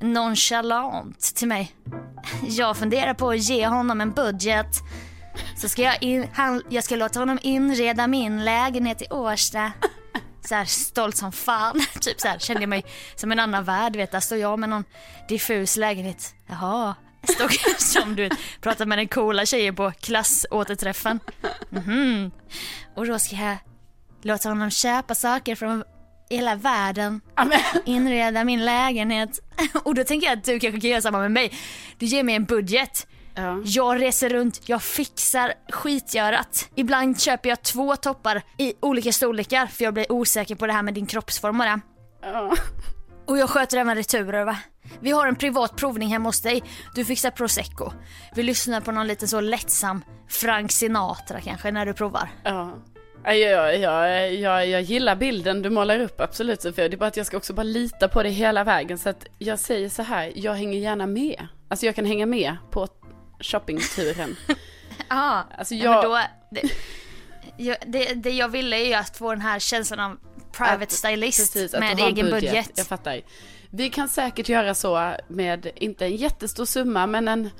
[0.00, 1.72] nonchalant till mig.
[2.48, 4.66] Jag funderar på att ge honom en budget.
[5.56, 9.72] Så ska jag, in, han, jag ska låta honom inreda min lägenhet i Årsta.
[10.48, 11.80] Så här stolt som fan.
[12.00, 12.84] Typ så här kände jag mig
[13.14, 13.96] som en annan värld.
[13.96, 14.84] Vet, där står jag med någon
[15.28, 16.34] diffus lägenhet.
[16.46, 16.94] Jaha.
[17.22, 21.20] Stod som du vet, pratar med den coola tjejen på klassåterträffen.
[21.70, 22.30] Mhm.
[22.96, 23.56] Och då ska jag
[24.22, 25.84] låta honom köpa saker från
[26.30, 27.20] hela världen.
[27.34, 27.60] Amen.
[27.84, 29.40] Inreda min lägenhet.
[29.84, 31.52] Och då tänker jag att du kanske kan göra samma med mig.
[31.98, 33.06] Du ger mig en budget.
[33.38, 33.62] Ja.
[33.64, 36.68] Jag reser runt, jag fixar skitgörat.
[36.74, 40.82] Ibland köper jag två toppar i olika storlekar för jag blir osäker på det här
[40.82, 41.80] med din kroppsform och det.
[42.22, 42.52] Ja.
[43.26, 44.56] Och jag sköter även returer va.
[45.00, 46.62] Vi har en privat provning hemma hos dig.
[46.94, 47.92] Du fixar prosecco.
[48.34, 52.28] Vi lyssnar på någon liten så lättsam Frank Sinatra kanske när du provar.
[52.44, 52.78] Ja.
[53.24, 56.88] Ja, Jag, jag, jag, jag gillar bilden du målar upp, absolut Sofia.
[56.88, 58.98] Det är bara att jag ska också bara lita på det hela vägen.
[58.98, 61.46] Så att jag säger så här, jag hänger gärna med.
[61.68, 62.86] Alltså jag kan hänga med på
[63.40, 64.36] shoppingturen.
[65.08, 66.20] Ja, Alltså ja, jag- men då,
[66.50, 66.70] det,
[67.64, 70.18] jag, det, det jag ville är ju att få den här känslan av
[70.52, 72.70] private Att- stylist precis, med egen budget.
[72.76, 73.20] Jag fattar.
[73.70, 77.50] Vi kan säkert göra så med, inte en jättestor summa, men en,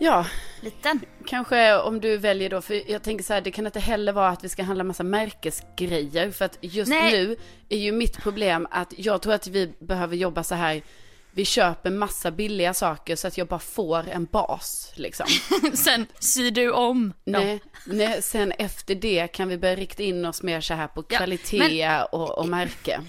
[0.00, 0.26] ja,
[0.60, 1.00] Liten.
[1.26, 4.28] kanske om du väljer då, för jag tänker så här, det kan inte heller vara
[4.28, 7.12] att vi ska handla massa märkesgrejer, för att just Nej.
[7.12, 7.36] nu
[7.68, 10.82] är ju mitt problem att jag tror att vi behöver jobba så här,
[11.38, 15.26] vi köper massa billiga saker så att jag bara får en bas liksom.
[15.74, 17.14] Sen syr du om dem.
[17.24, 21.04] Nej, nej, sen efter det kan vi börja rikta in oss mer så här på
[21.08, 23.00] Ja, kvalitet och, och märke.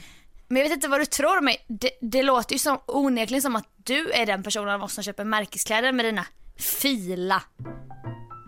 [0.47, 1.65] Men jag vet inte vad du tror mig.
[1.67, 5.03] Det, det låter ju som, onekligen som att du är den personen av oss som
[5.03, 6.25] köper märkeskläder med dina
[6.57, 7.43] fila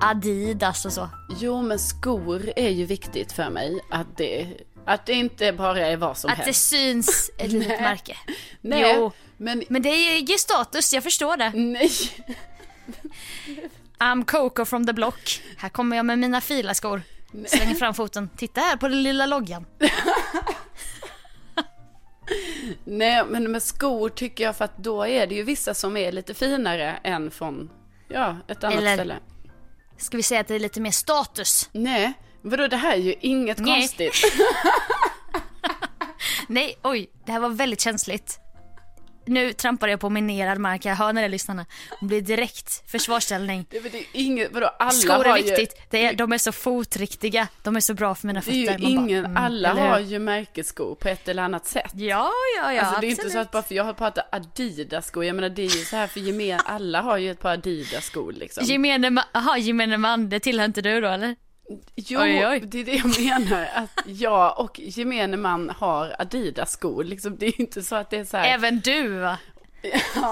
[0.03, 1.09] Adidas och så.
[1.39, 3.79] Jo, men skor är ju viktigt för mig.
[3.91, 4.47] Att det,
[4.85, 6.69] att det inte bara är vad som Att det helst.
[6.69, 8.17] syns ett litet märke.
[8.61, 9.11] Nej, Jo,
[9.41, 11.51] men men det ger status, jag förstår det.
[11.55, 11.89] nej.
[13.99, 15.41] I'm Coco from the block.
[15.57, 17.01] Här kommer jag med mina filaskor.
[17.47, 18.29] Slänger fram foten.
[18.37, 19.65] Titta här på den lilla loggan.
[22.85, 26.11] Nej, men med skor tycker jag för att då är det ju vissa som är
[26.11, 27.69] lite finare än från,
[28.07, 29.15] ja, ett annat Eller- ställe.
[29.97, 31.69] Ska vi säga att det är lite mer status?
[31.71, 33.79] Nej, vadå det här är ju inget Nej.
[33.79, 34.13] konstigt.
[36.47, 38.39] Nej, oj, det här var väldigt känsligt.
[39.25, 41.65] Nu trampar jag på minerad mark, jag hör när det lyssnarna.
[41.99, 43.65] Hon blir direkt försvarsställning.
[43.69, 46.51] Det, det är inget, vadå, alla Skor är viktigt, ju, det är, de är så
[46.51, 48.57] fotriktiga, de är så bra för mina det fötter.
[48.57, 51.91] är ju Man bara, ingen, mm, alla har ju märkesskor på ett eller annat sätt.
[51.93, 53.19] Ja, ja, ja, alltså det är absolut.
[53.19, 55.95] inte så att bara för jag har pratat Adidas-skor, jag menar det är ju så
[55.95, 58.63] här för gemen, alla har ju ett par Adidas-skor liksom.
[58.65, 61.35] Gemene, ma- aha, gemene man, det tillhör inte du då eller?
[61.95, 62.59] Jo, Oj, oj.
[62.59, 67.61] det är det jag menar, att jag och gemene man har Adidas-skor, liksom det är
[67.61, 68.53] inte så att det är så här.
[68.53, 69.37] Även du va?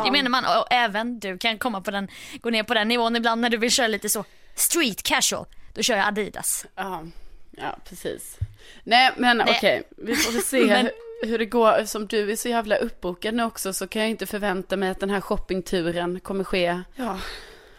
[0.06, 2.08] Gemene man, och även du kan komma på den,
[2.42, 4.26] gå ner på den nivån ibland när du vill köra lite så
[4.56, 5.46] street casual.
[5.74, 6.66] Då kör jag Adidas.
[6.76, 7.04] Ja,
[7.52, 8.38] ja precis.
[8.84, 9.54] Nej men Nej.
[9.58, 10.90] okej, vi får väl se Men-
[11.24, 11.74] hur, det går.
[11.74, 15.00] Eftersom du är så jävla uppbokad nu också så kan jag inte förvänta mig att
[15.00, 16.82] den här shoppingturen kommer ske.
[16.96, 17.20] Ja,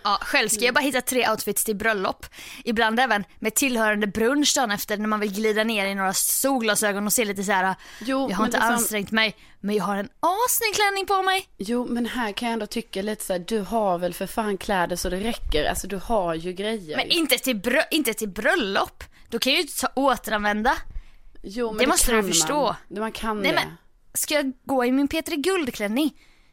[0.02, 2.26] Ja, själv ska jag bara hitta tre outfits till bröllop.
[2.64, 7.06] Ibland även med tillhörande brunch dagen efter när man vill glida ner i några solglasögon
[7.06, 7.74] och se lite så här.
[8.00, 11.48] Jo, jag har inte liksom- ansträngt mig men jag har en assnygg klänning på mig.
[11.58, 14.58] jo men här kan jag ändå tycka lite så här, du har väl för fan
[14.58, 15.64] kläder så det räcker.
[15.64, 16.96] Alltså du har ju grejer.
[16.96, 19.04] Men inte till, brö- inte till bröllop.
[19.28, 20.76] Då kan jag ju inte ta återanvända.
[21.42, 22.62] jo, men det måste du förstå.
[22.64, 22.74] Man.
[22.88, 23.54] Det- Man kan Nej det.
[23.54, 23.76] men,
[24.14, 26.10] ska jag gå i min Petri Guldklänning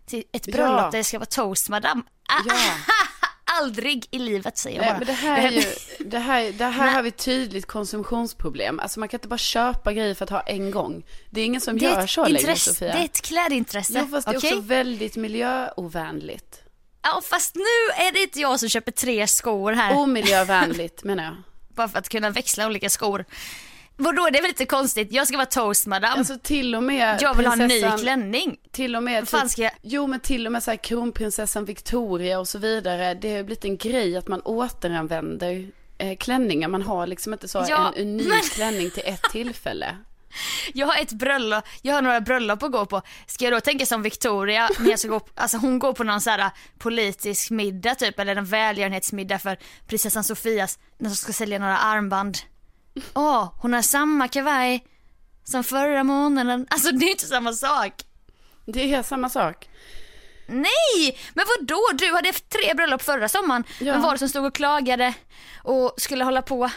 [0.08, 0.90] till ett bröllop Ja.
[0.92, 2.02] där jag ska vara toast madame?
[2.30, 2.54] Ah, Ja.
[3.62, 4.98] Aldrig i livet säger jag Nej, bara.
[4.98, 5.64] men det här är ju,
[6.10, 8.80] det här, det här har vi tydligt konsumtionsproblem.
[8.80, 11.06] Alltså man kan inte bara köpa grejer för att ha en gång.
[11.30, 12.94] Det är ingen som det gör så längre Sofia.
[12.94, 14.00] Det är ett klädintresse.
[14.00, 14.54] Jo, fast det är okej?
[14.54, 16.62] också väldigt miljöovänligt.
[17.02, 19.98] Ja, fast nu är det inte jag som köper tre skor här.
[19.98, 21.36] Omiljövänligt menar jag.
[21.76, 23.26] Bara för att kunna växla olika skor.
[23.98, 25.08] Vadå, det är väl lite konstigt?
[25.12, 26.14] Jag ska vara toast madame.
[26.18, 28.58] Alltså till och med jag vill ha en ny klänning.
[28.72, 32.40] Till och med, typ- ska jag- jo men till och med så här kronprinsessan Victoria
[32.40, 33.14] och så vidare.
[33.14, 35.68] Det har blivit en grej att man återanvänder
[35.98, 36.68] eh, klänningar.
[36.68, 39.98] Man har liksom inte så Ja, en unik men- klänning till ett tillfälle.
[40.74, 43.02] Jag har ett bröllop, jag har några bröllop att gå på.
[43.28, 46.22] Ska jag då tänka som Victoria när jag ska gå, alltså hon går på någon
[46.22, 51.60] så här politisk middag typ eller en välgörenhetsmiddag för prinsessan Sofias, när de ska sälja
[51.60, 52.38] några armband.
[53.14, 54.84] Åh, hon har samma kavaj
[55.44, 56.68] som förra månaden.
[56.70, 57.94] Alltså det är inte samma sak.
[58.66, 59.70] Det är samma sak.
[60.48, 61.82] Nej, men vad då?
[61.94, 63.64] Du hade haft tre bröllop förra sommaren.
[63.80, 63.94] Ja.
[63.94, 65.14] Vem var det som stod och klagade
[65.64, 66.70] och skulle hålla på?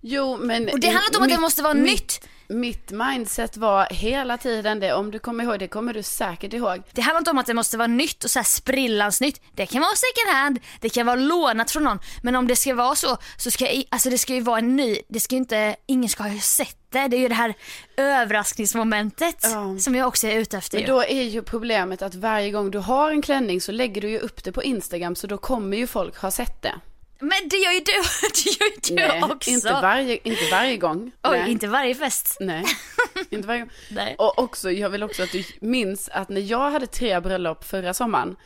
[0.00, 0.68] Jo men.
[0.68, 2.28] Och det handlar inte om att det måste vara mitt- nytt.
[2.48, 6.82] Mitt mindset var hela tiden det, om du kommer ihåg, det kommer du säkert ihåg.
[6.92, 9.40] Det handlar inte om att det måste vara nytt och så här sprillans nytt.
[9.54, 11.98] Det kan vara second hand, det kan vara lånat från någon.
[12.22, 14.98] Men om det ska vara så, så ska alltså det ska ju vara en ny,
[15.08, 17.08] det ska ju inte, ingen ska ha sett det.
[17.08, 17.54] Det är ju det här
[17.96, 19.78] överraskningsmomentet Ja.
[19.78, 20.92] som jag också är ute efter Men ju.
[20.92, 24.18] då är ju problemet att varje gång du har en klänning så lägger du ju
[24.18, 26.74] upp det på Instagram så då kommer ju folk ha sett det.
[27.18, 27.92] Men det gör ju du,
[28.44, 29.50] det gör ju du Nej, också.
[29.50, 31.12] inte varje, inte varje gång.
[31.22, 31.50] Oj, Nej.
[31.50, 32.36] inte varje fest.
[32.40, 32.64] Nej,
[33.30, 33.70] inte varje gång.
[33.90, 34.14] Nej.
[34.18, 37.94] Och också, jag vill också att du minns att när jag hade tre bröllop förra
[37.94, 38.36] sommaren,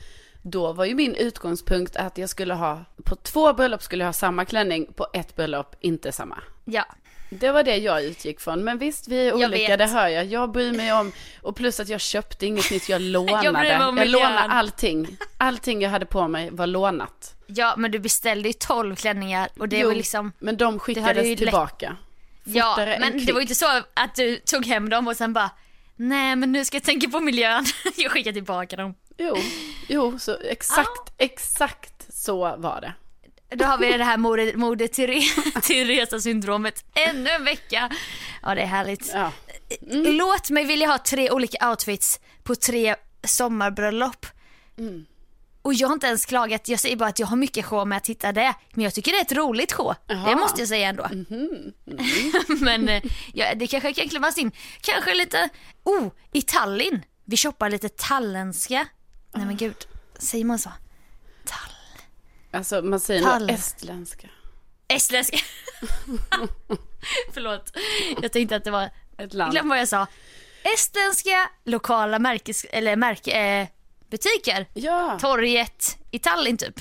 [0.43, 4.13] då var ju min utgångspunkt att jag skulle ha, på två bröllop skulle jag ha
[4.13, 6.39] samma klänning, på ett bröllop inte samma.
[6.65, 6.85] Ja.
[7.31, 8.65] Det var det jag utgick från.
[8.65, 10.25] Men visst, vi är olika, det hör jag.
[10.27, 11.13] Jag bryr mig om,
[11.43, 13.69] och plus att jag köpte inget nytt, jag lånade.
[13.69, 15.17] Jag jag lånade allting.
[15.39, 17.35] Allting jag hade på mig var lånat.
[17.51, 21.39] Ja, men du beställde ju 12 klänningar och det Jo, var liksom men de skickades
[21.39, 21.97] tillbaka.
[22.45, 25.51] Ja, men det var ju inte så att du tog hem dem och sen bara
[25.97, 27.65] Nej men nu ska jag tänka på miljön,
[27.97, 28.95] jag skickar tillbaka dem.
[29.19, 29.37] Jo,
[29.89, 32.93] jo, så exakt, exakt så var det.
[33.57, 37.91] Då har vi det här Moder, moder Tere- Teresa-syndromet ännu en vecka.
[38.43, 39.11] Ja det är härligt.
[39.15, 39.33] Ja.
[39.91, 42.95] Låt mig vilja ha tre olika outfits på tre
[43.25, 44.27] sommarbröllop.
[44.79, 45.07] Mm.
[45.69, 47.97] Och jag har inte ens klagat, jag säger bara att jag har mycket show med
[47.97, 48.55] att hitta det.
[48.73, 49.95] Men jag tycker det är ett roligt show.
[50.07, 50.37] Det Jaha.
[50.37, 51.09] måste jag säga ändå.
[51.13, 51.73] Mhm.
[52.61, 53.03] men eh,
[53.35, 54.53] ja, det kanske kan klämmas in.
[54.81, 55.49] Kanske lite,
[55.85, 57.03] oh, i Tallinn.
[57.25, 58.87] Vi shoppar lite talländska.
[59.35, 59.77] Nej men gud,
[60.19, 60.71] säger man så?
[61.45, 61.73] Tall.
[62.51, 63.47] Alltså man säger Tall.
[63.47, 64.29] nog estländska.
[64.89, 65.39] Estländska.
[67.35, 67.77] Förlåt,
[68.23, 69.53] jag tänkte att det var, Ett land.
[69.53, 70.07] glöm vad jag sa.
[70.75, 73.69] Estländska lokala märkes, eller märke, eh,
[74.11, 74.67] butiker.
[74.75, 75.19] Ja.
[75.21, 76.81] Torget i Tallinn typ.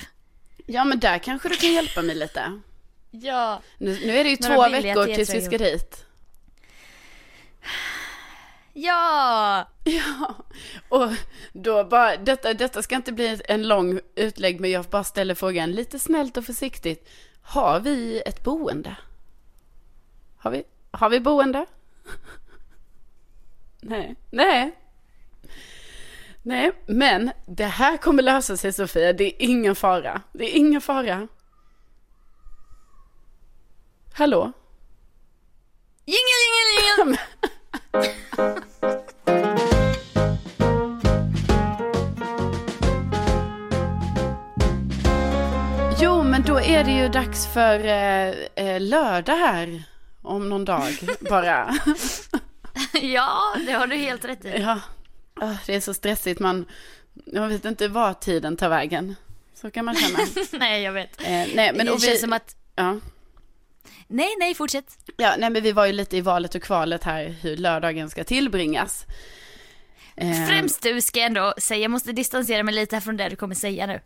[0.66, 2.60] ja, men där kanske du kan hjälpa mig lite.
[3.10, 3.62] Ja.
[3.78, 6.04] Nu, nu är det ju Några två veckor tills vi ska dit.
[8.72, 9.68] Ja.
[9.84, 10.34] Ja,
[10.88, 11.10] och
[11.52, 15.72] då bara, detta, detta ska inte bli en lång utlägg, men jag bara ställer frågan
[15.72, 17.08] lite snällt och försiktigt.
[17.42, 18.96] Har vi ett boende?
[20.36, 21.66] Har vi, har vi boende?
[23.80, 24.72] Nej, nej.
[26.48, 29.12] Nej, men det här kommer lösa sig Sofia.
[29.12, 30.22] Det är ingen fara.
[30.32, 31.28] Det är ingen fara.
[34.12, 34.52] Hallå?
[36.04, 36.68] Jingel, jingel,
[36.98, 37.18] jingel!
[46.00, 49.82] jo, men då är det ju dags för eh, eh lördag här
[50.22, 51.74] om någon dag bara.
[53.02, 54.60] ja, det har du helt rätt i.
[54.60, 54.80] Ja,
[55.66, 56.40] det är så stressigt.
[56.40, 56.66] Man,
[57.26, 59.14] jag vet inte var tiden tar vägen.
[59.54, 60.18] Så kan man känna.
[60.52, 61.20] nej, jag vet.
[61.20, 62.56] Eh, nej, men det och känns vi, som att...
[62.74, 63.00] ja.
[64.10, 64.98] Nej, nej, fortsätt.
[65.16, 68.24] Ja, nej, men vi var ju lite i valet och kvalet här hur lördagen ska
[68.24, 69.06] tillbringas.
[70.16, 73.36] Eh, Främst du ska jag ändå säga, jag måste distansera mig lite från det du
[73.36, 74.00] kommer säga nu.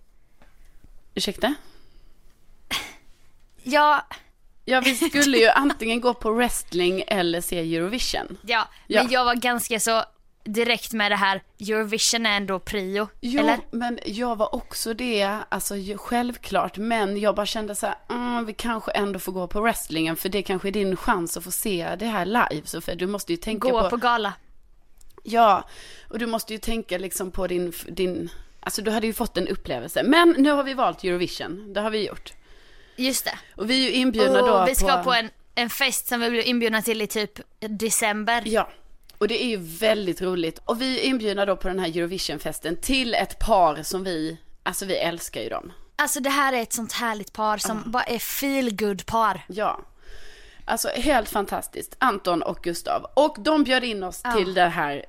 [1.14, 1.54] Ursäkta?
[3.62, 4.06] Ja,
[4.64, 8.38] Ja, vi skulle ju antingen gå på wrestling eller se Eurovision.
[8.42, 9.02] ja, Ja.
[9.02, 10.04] men jag var ganska så
[10.44, 13.58] direkt med det här, Eurovision är ändå prio, Jo, eller?
[13.70, 18.52] men jag var också det, alltså självklart, men jag bara kände så här, mm, vi
[18.52, 21.96] kanske ändå får gå på wrestlingen, för det kanske är din chans att få se
[21.98, 22.94] det här live, Sofia.
[22.94, 24.32] Du måste ju tänka Gå på, på gala.
[25.22, 25.64] ja,
[26.10, 28.30] och du måste ju tänka liksom på din, din,
[28.60, 30.02] alltså du hade ju fått en upplevelse.
[30.02, 32.32] Men nu har vi valt Eurovision, det har vi gjort.
[32.96, 33.38] Just det.
[33.56, 36.30] Och vi är ju inbjudna då Och vi ska på, en, en fest som vi
[36.30, 38.42] blir inbjudna till i typ december.
[38.46, 38.68] Ja,
[39.22, 40.58] och det är ju väldigt roligt.
[40.64, 44.84] Och vi är inbjudna då på den här Eurovisionfesten till ett par som vi, alltså
[44.84, 45.72] vi älskar ju dem.
[45.96, 49.44] Alltså det här är ett sånt härligt par som bara är feel good par.
[49.48, 49.80] Ja.
[50.64, 51.96] Alltså helt fantastiskt.
[51.98, 53.06] Anton och Gustav.
[53.14, 54.32] Och de bjöd in oss Ja.
[54.32, 55.04] till den här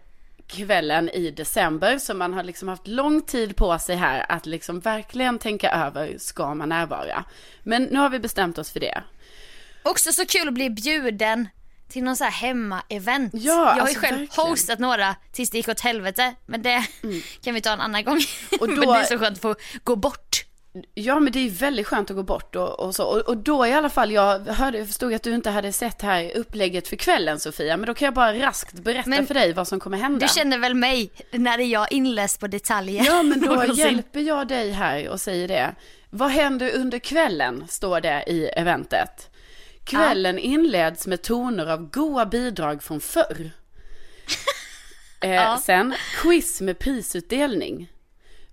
[0.47, 1.97] kvällen i december.
[1.97, 6.18] Så man har liksom haft lång tid på sig här att liksom verkligen tänka över,
[6.18, 7.26] ska man närvara?
[7.64, 9.03] Men nu har vi bestämt oss för det.
[9.84, 11.47] Också så kul att bli bjuden
[11.94, 13.30] till någon så här hemma-event.
[13.34, 14.39] Ja, jag har ju alltså själv verkligen.
[14.39, 14.50] Mm.
[14.52, 16.34] hostat några tills det gick åt helvete.
[16.46, 16.84] Men det
[17.44, 18.20] kan vi ta en annan gång.
[18.62, 20.46] Och men då- det är så skönt att få gå bort.
[20.94, 23.04] Ja men det är ju väldigt skönt att gå bort och, och så.
[23.06, 26.38] Och, och då i alla fall, jag hörde, förstod att du inte hade sett här
[26.38, 27.78] upplägget för kvällen Sofia.
[27.78, 30.26] Men då kan jag bara raskt berätta Men för dig vad som kommer hända.
[30.28, 33.06] Du känner väl mig när är jag inläst på detaljer.
[33.06, 35.76] Ja men då hjälper jag dig här och säger det.
[36.10, 39.30] Vad händer under kvällen, står det i eventet.
[39.86, 43.51] Kvällen inleds med toner av goa bidrag från förr.
[45.21, 47.91] Eh, Sen quiz med prisutdelning.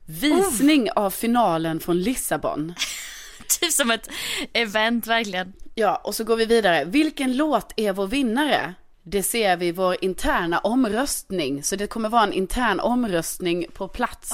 [0.07, 2.75] Visning av finalen från Lissabon.
[3.61, 4.09] Typ som ett
[4.53, 5.53] event verkligen.
[5.75, 6.85] Ja, och så går vi vidare.
[6.85, 8.75] Vilken låt är vår vinnare?
[9.03, 11.63] Det ser vi i vår interna omröstning.
[11.63, 14.33] Så det kommer vara en intern omröstning på plats.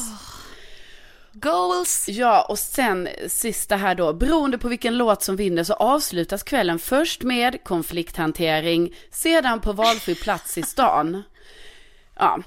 [1.41, 2.09] Goals.
[2.09, 4.13] Ja, och sen sista här då.
[4.13, 10.15] Beroende på vilken låt som vinner så avslutas kvällen först med konflikthantering, sedan på valfri
[10.15, 11.23] plats i stan.
[12.17, 12.39] Ja.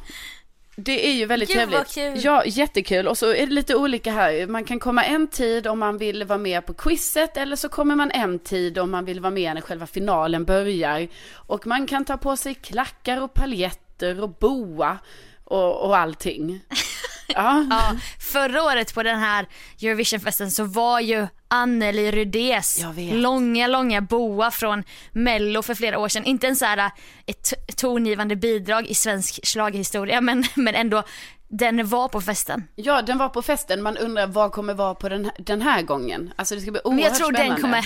[0.75, 1.93] Det är ju väldigt Gud, trevligt.
[1.93, 2.19] kul.
[2.23, 3.07] Ja, jättekul.
[3.07, 4.47] Och så är det lite olika här.
[4.47, 7.95] Man kan komma en tid om man vill vara med på quizet eller så kommer
[7.95, 11.07] man en tid om man vill vara med när själva finalen börjar.
[11.33, 14.97] Och man kan ta på sig klackar och paljetter och boa
[15.43, 16.61] och, och allting.
[17.35, 17.65] Ja.
[17.69, 19.47] Ja, förra året på den här
[19.81, 26.25] Eurovisionfesten så var ju Anneli Rydés långa, långa boa från Mello för flera år sedan.
[26.25, 26.91] Inte en så här eh,
[27.25, 31.03] ett tongivande bidrag i svensk schlagerhistoria men, men ändå
[31.49, 32.63] den var på festen.
[32.75, 33.81] Ja, den var på festen.
[33.81, 36.33] Man undrar vad kommer vara på den, den här gången.
[36.35, 37.53] Alltså det ska bli oerhört Men jag tror spännande.
[37.53, 37.85] den kommer,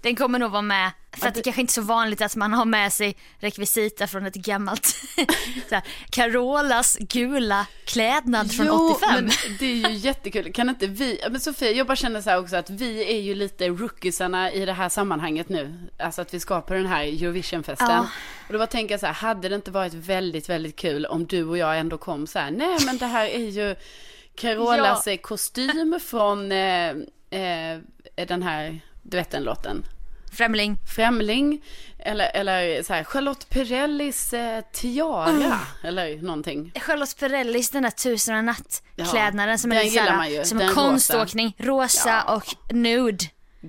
[0.00, 0.90] den kommer nog vara med.
[1.12, 4.26] För att det kanske inte är så vanligt att man har med sig rekvisita från
[4.26, 4.94] ett gammalt,
[5.70, 9.14] här, Carolas gula klädnad från jo, 85.
[9.14, 10.52] men det är ju jättekul.
[10.52, 13.34] Kan inte vi, men Sofia, jag bara känner så här också att vi är ju
[13.34, 15.88] lite rookiesarna i det här sammanhanget nu.
[15.98, 17.88] Alltså att vi ska på den här Eurovisionfesten.
[17.90, 18.06] Ja.
[18.46, 21.26] Och då bara tänker jag så här, hade det inte varit väldigt, väldigt kul om
[21.26, 23.76] du och jag ändå kom så här, nej men det här är ju
[24.34, 26.90] Carolas eh, kostym från eh,
[27.30, 27.78] eh,
[28.26, 29.84] den här, du vet den låten?
[30.32, 30.76] Främling.
[30.96, 31.64] Främling
[31.98, 36.72] eller, eller så här, Charlotte Perrellis eh, tiara eller någonting.
[36.80, 40.44] Charlotte Perrellis den där tusen och en natt klädnaden som är man ju.
[40.44, 41.54] som Den konståkning.
[41.58, 42.34] Rosa Ja.
[42.34, 43.24] och nude.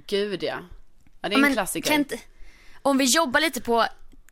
[0.08, 0.58] Gud ja.
[1.22, 1.94] Ja det är en Men klassiker.
[1.94, 2.20] inte-
[2.82, 3.86] om vi jobbar lite på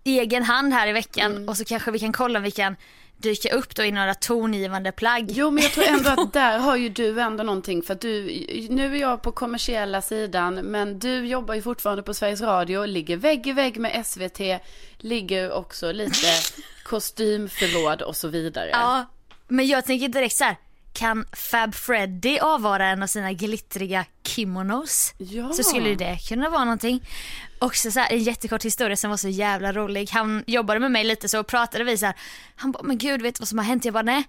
[0.03, 1.49] egen hand här i veckan Mm.
[1.49, 2.75] och så kanske vi kan kolla om vi kan
[3.19, 5.31] dyka upp då i några tongivande plagg.
[5.31, 8.45] Jo men jag tror ändå att där har ju du ändå någonting för att du,
[8.69, 13.17] nu är jag på kommersiella sidan men du jobbar ju fortfarande på Sveriges Radio, ligger
[13.17, 14.39] vägg i vägg med SVT,
[14.97, 16.27] ligger också lite
[16.83, 18.69] kostymförråd och så vidare.
[18.69, 19.05] Ja,
[19.47, 20.57] men jag tänker direkt så här.
[20.93, 25.13] Kan Fab Freddy avvara en av sina glittriga kimonos?
[25.17, 25.53] Ja.
[25.53, 27.09] Så skulle det kunna vara någonting.
[27.59, 30.09] Också så här, en jättekort historia som var så jävla rolig.
[30.11, 32.15] Han jobbade med mig lite så pratade vi så här.
[32.55, 33.85] Han bara, men gud vet du vad som har hänt?
[33.85, 34.23] Jag bara, nej.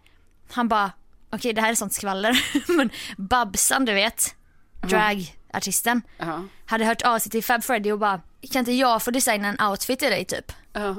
[0.53, 0.93] Han bara,
[1.31, 2.45] okej det här är sånt skvaller.
[2.77, 4.35] men Babsan du vet,
[4.83, 6.45] dragartisten, Ja.
[6.67, 8.21] hade hört av sig till Fab Freddy och bara,
[8.53, 10.53] kan inte jag få designa en outfit till dig typ?
[10.73, 10.95] Ja.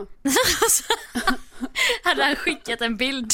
[0.69, 0.83] Så
[2.03, 3.33] hade han skickat en bild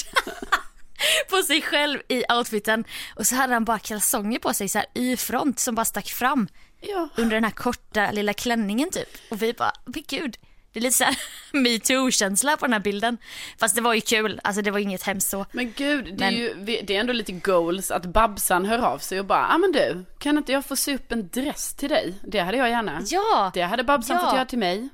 [1.30, 2.84] på sig själv i outfiten
[3.16, 6.08] och så hade han bara kalsonger på sig så här i front som bara stack
[6.10, 6.48] fram
[6.82, 7.10] Ja.
[7.18, 9.10] under den här korta lilla klänningen typ.
[9.32, 10.38] Och vi bara, men gud.
[10.74, 11.18] Det är lite såhär
[11.52, 13.18] metoo-känsla på den här bilden.
[13.60, 15.46] Fast det var ju kul, alltså det var inget hemskt så.
[15.52, 18.80] Men gud, det är Men- ju vi- det är ändå lite goals att Babsan hör
[18.80, 21.30] av sig och bara, ja ah, men du, kan inte jag få sy upp en
[21.30, 22.14] dress till dig?
[22.24, 23.02] Det hade jag gärna.
[23.06, 24.24] Ja, Det hade Babsan Ja.
[24.26, 24.90] fått göra till mig.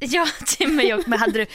[0.00, 1.10] ja till mig också.
[1.10, 1.46] Men hade du,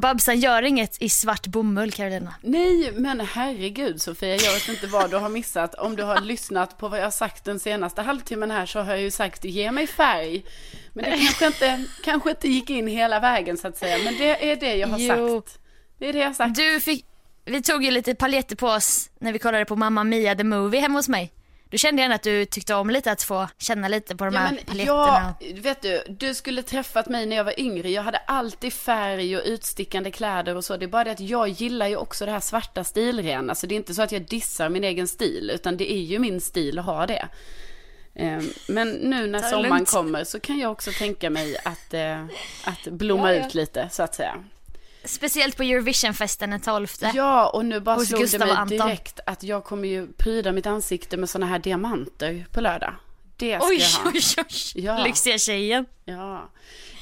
[0.00, 2.34] Babsan gör inget i svart bomull Carolina.
[2.42, 5.74] Nej, men herregud Sofia, jag vet inte vad du har missat.
[5.74, 8.90] Om du har lyssnat på vad jag har sagt den senaste halvtimmen här så har
[8.92, 10.44] jag ju sagt ge mig färg.
[10.92, 13.98] Men det kanske inte, kanske inte gick in hela vägen så att säga.
[14.04, 15.40] Men det är det jag har Jo.
[15.42, 15.58] sagt.
[15.98, 16.54] Det är det jag har sagt.
[16.56, 17.04] Du fick,
[17.44, 20.80] vi tog ju lite paljetter på oss när vi kollade på Mamma Mia the Movie
[20.80, 21.32] hemma hos mig.
[21.76, 24.40] Du kände gärna att du tyckte om lite att få känna lite på de Ja,
[24.40, 25.34] här men paletterna.
[25.40, 27.90] jag, vet du, du skulle träffat mig när jag var yngre.
[27.90, 30.76] Jag hade alltid färg och utstickande kläder och så.
[30.76, 33.52] Det är bara det att jag gillar ju också det här svarta stilrena.
[33.52, 36.18] Alltså det är inte så att jag dissar min egen stil, utan det är ju
[36.18, 37.28] min stil att ha det.
[38.14, 39.90] Ehm, Men nu när sommaren lugnt.
[39.90, 42.24] kommer så kan jag också tänka mig att, eh,
[42.64, 43.46] att blomma Ja, ja.
[43.46, 44.34] ut lite, så att säga.
[45.06, 46.86] Speciellt på Eurovisionfesten den 12.
[47.14, 50.66] Ja, och nu bara Hos slog det mig direkt att jag kommer ju pryda mitt
[50.66, 52.94] ansikte med sådana här diamanter på lördag.
[53.36, 54.10] Det ska Oj, jag ha.
[54.14, 54.84] oj, oj.
[54.84, 55.04] Ja.
[55.04, 55.86] Lyxiga tjejen.
[56.04, 56.50] Ja.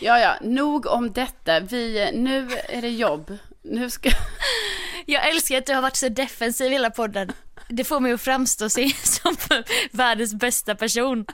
[0.01, 1.61] ja, ja, nog om detta.
[1.61, 3.39] Vi, nu är det jobb.
[3.63, 4.11] Nu ska...
[5.07, 7.33] Jag älskar att du har varit så defensiv hela podden.
[7.69, 8.69] Det får mig att framstå
[9.03, 9.37] som
[9.91, 11.27] världens bästa person.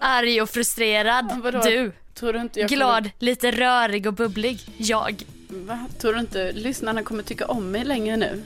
[0.00, 1.40] Arg och frustrerad.
[1.42, 1.60] Vadå?
[1.60, 1.92] Du.
[2.20, 4.60] Tror du inte jag Glad, lite rörig och bubblig.
[4.76, 5.24] Jag.
[5.48, 5.64] Kommer...
[5.64, 5.86] Va?
[5.98, 8.42] Tror du inte lyssnarna kommer tycka om mig längre nu?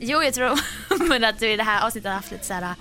[0.00, 0.60] Jo, jag tror
[1.08, 2.74] men att du i det här avsnittet har haft lite så här,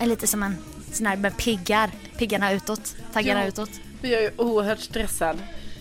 [0.00, 0.56] äh, lite som en
[0.92, 3.46] sån här med piggar, piggarna utåt, taggarna Ja.
[3.46, 3.70] utåt.
[4.02, 5.38] Jag är oerhört stressad.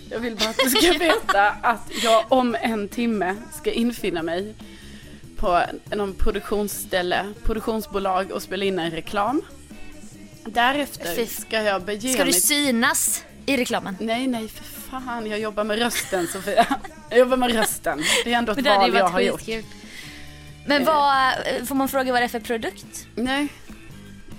[0.10, 4.56] Jag vill bara att du ska veta att jag om en timme ska infinna mig
[5.38, 5.62] på
[5.96, 9.42] någon produktionsställe, produktionsbolag och spela in en reklam.
[10.46, 12.42] Därefter ska jag bege Ska du mig...
[12.42, 13.98] synas i reklamen?
[14.00, 15.28] Nej, nej, för fan.
[15.28, 16.66] Jag jobbar med rösten, Sofia.
[17.10, 18.04] Jag jobbar med rösten.
[18.24, 19.40] Det är ändå ett val jag har gjort.
[19.40, 19.64] skitkul.
[20.66, 21.34] Men vad,
[21.68, 23.08] får man fråga vad det är för produkt?
[23.16, 23.48] Nej.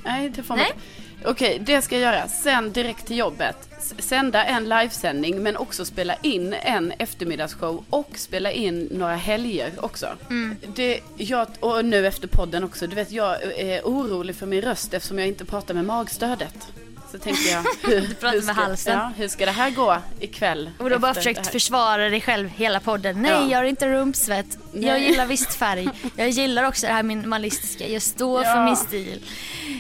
[0.05, 0.79] Nej, det får man inte.
[1.25, 2.29] Okej, det ska jag göra.
[2.29, 3.69] Sen direkt till jobbet.
[3.99, 10.07] Sända en livesändning men också spela in en eftermiddagsshow och spela in några helger också.
[10.31, 10.57] Mm.
[10.75, 12.87] Det, jag, och nu efter podden också.
[12.87, 16.69] Du vet, jag är orolig för min röst eftersom jag inte pratar med magstödet.
[17.13, 18.99] Så tänkte jag, hur, Du pratar hur med ska, halsen.
[18.99, 20.71] Ja, hur ska det här gå ikväll?
[20.79, 23.23] Och du har bara försökt försvara dig själv hela podden.
[23.23, 23.49] Nej, Ja.
[23.51, 24.59] jag har inte rumpsvett.
[24.73, 25.09] Jag Nej.
[25.11, 25.89] gillar visst färg.
[26.17, 27.89] Jag gillar också det här minimalistiska.
[27.89, 28.55] Jag står Ja.
[28.55, 29.25] för min stil.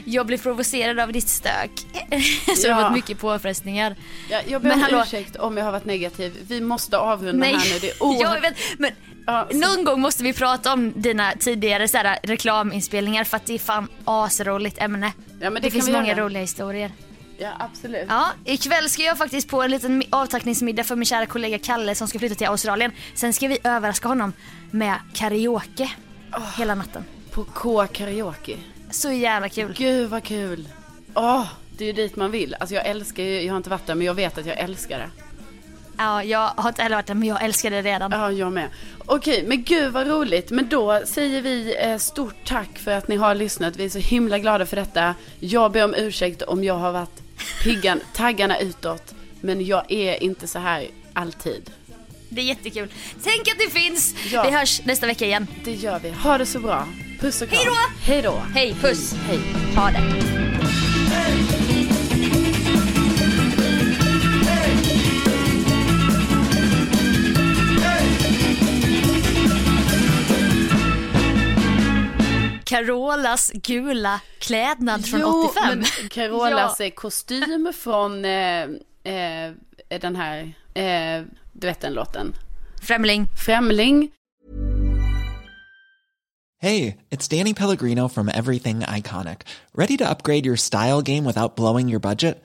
[0.04, 1.70] Jag blir provocerad av ditt stök.
[2.56, 2.88] Så det har Ja.
[2.88, 3.96] varit mycket påfrestningar.
[4.30, 6.36] Ja, jag ber om hallå- ursäkt om jag har varit negativ.
[6.48, 7.78] Vi måste avrunda Nej, här nu.
[7.80, 8.42] Det är oerhört...
[8.44, 8.90] jag men
[9.26, 13.54] Ja, så- någon gång måste vi prata om dina tidigare så reklaminspelningar för att det
[13.54, 15.12] är fan asroligt ämne.
[15.40, 16.90] Ja, men det det finns många roliga historier.
[17.42, 18.06] Ja, absolut.
[18.08, 21.94] Ja, ikväll ska jag faktiskt på en liten mi- avtackningsmiddag för min kära kollega Kalle
[21.94, 22.92] som ska flytta till Australien.
[23.14, 24.32] Sen ska vi överraska honom
[24.70, 25.90] med karaoke
[26.56, 27.04] hela natten.
[27.30, 28.56] På K-karaoke.
[28.90, 29.74] Så jävla kul.
[29.78, 30.68] Gud vad kul.
[31.14, 31.46] Åh,
[31.78, 32.54] det är ju dit man vill.
[32.60, 34.98] Alltså jag älskar ju, jag har inte varit där men jag vet att jag älskar
[34.98, 35.10] det.
[35.98, 38.10] Ja, jag har inte heller varit där men jag älskar det redan.
[38.12, 38.68] Ja, jag med.
[39.06, 40.50] Okej, men gud vad roligt.
[40.50, 43.76] Men då säger vi eh, stort tack för att ni har lyssnat.
[43.76, 45.14] Vi är så himla glada för detta.
[45.40, 47.22] Jag ber om ursäkt om jag har varit
[47.62, 49.14] piggan, taggarna utåt.
[49.40, 51.70] Men jag är inte så här alltid.
[52.28, 52.88] Det är jättekul.
[53.24, 54.14] Tänk att det finns!
[54.32, 54.42] Ja.
[54.42, 55.46] Vi hörs nästa vecka igen.
[55.64, 56.10] Det gör vi.
[56.10, 56.88] Ha det så bra.
[57.20, 57.60] Puss och kram.
[57.60, 58.02] Hej då!
[58.02, 58.42] Hej då!
[58.54, 59.14] Hej, puss!
[59.26, 59.38] Hej.
[59.76, 60.39] Ha det.
[72.70, 75.78] Carolas gula klädnad från 85.
[75.78, 78.62] men Carolas eh, kostym från eh,
[79.04, 79.52] eh,
[80.00, 82.34] den här, eh, du vet den låten.
[82.82, 83.26] Främling.
[83.46, 84.10] Främling.
[86.62, 89.40] Hey, it's Danny Pellegrino from Everything Iconic.
[89.74, 92.44] Ready to upgrade your style game without blowing your budget?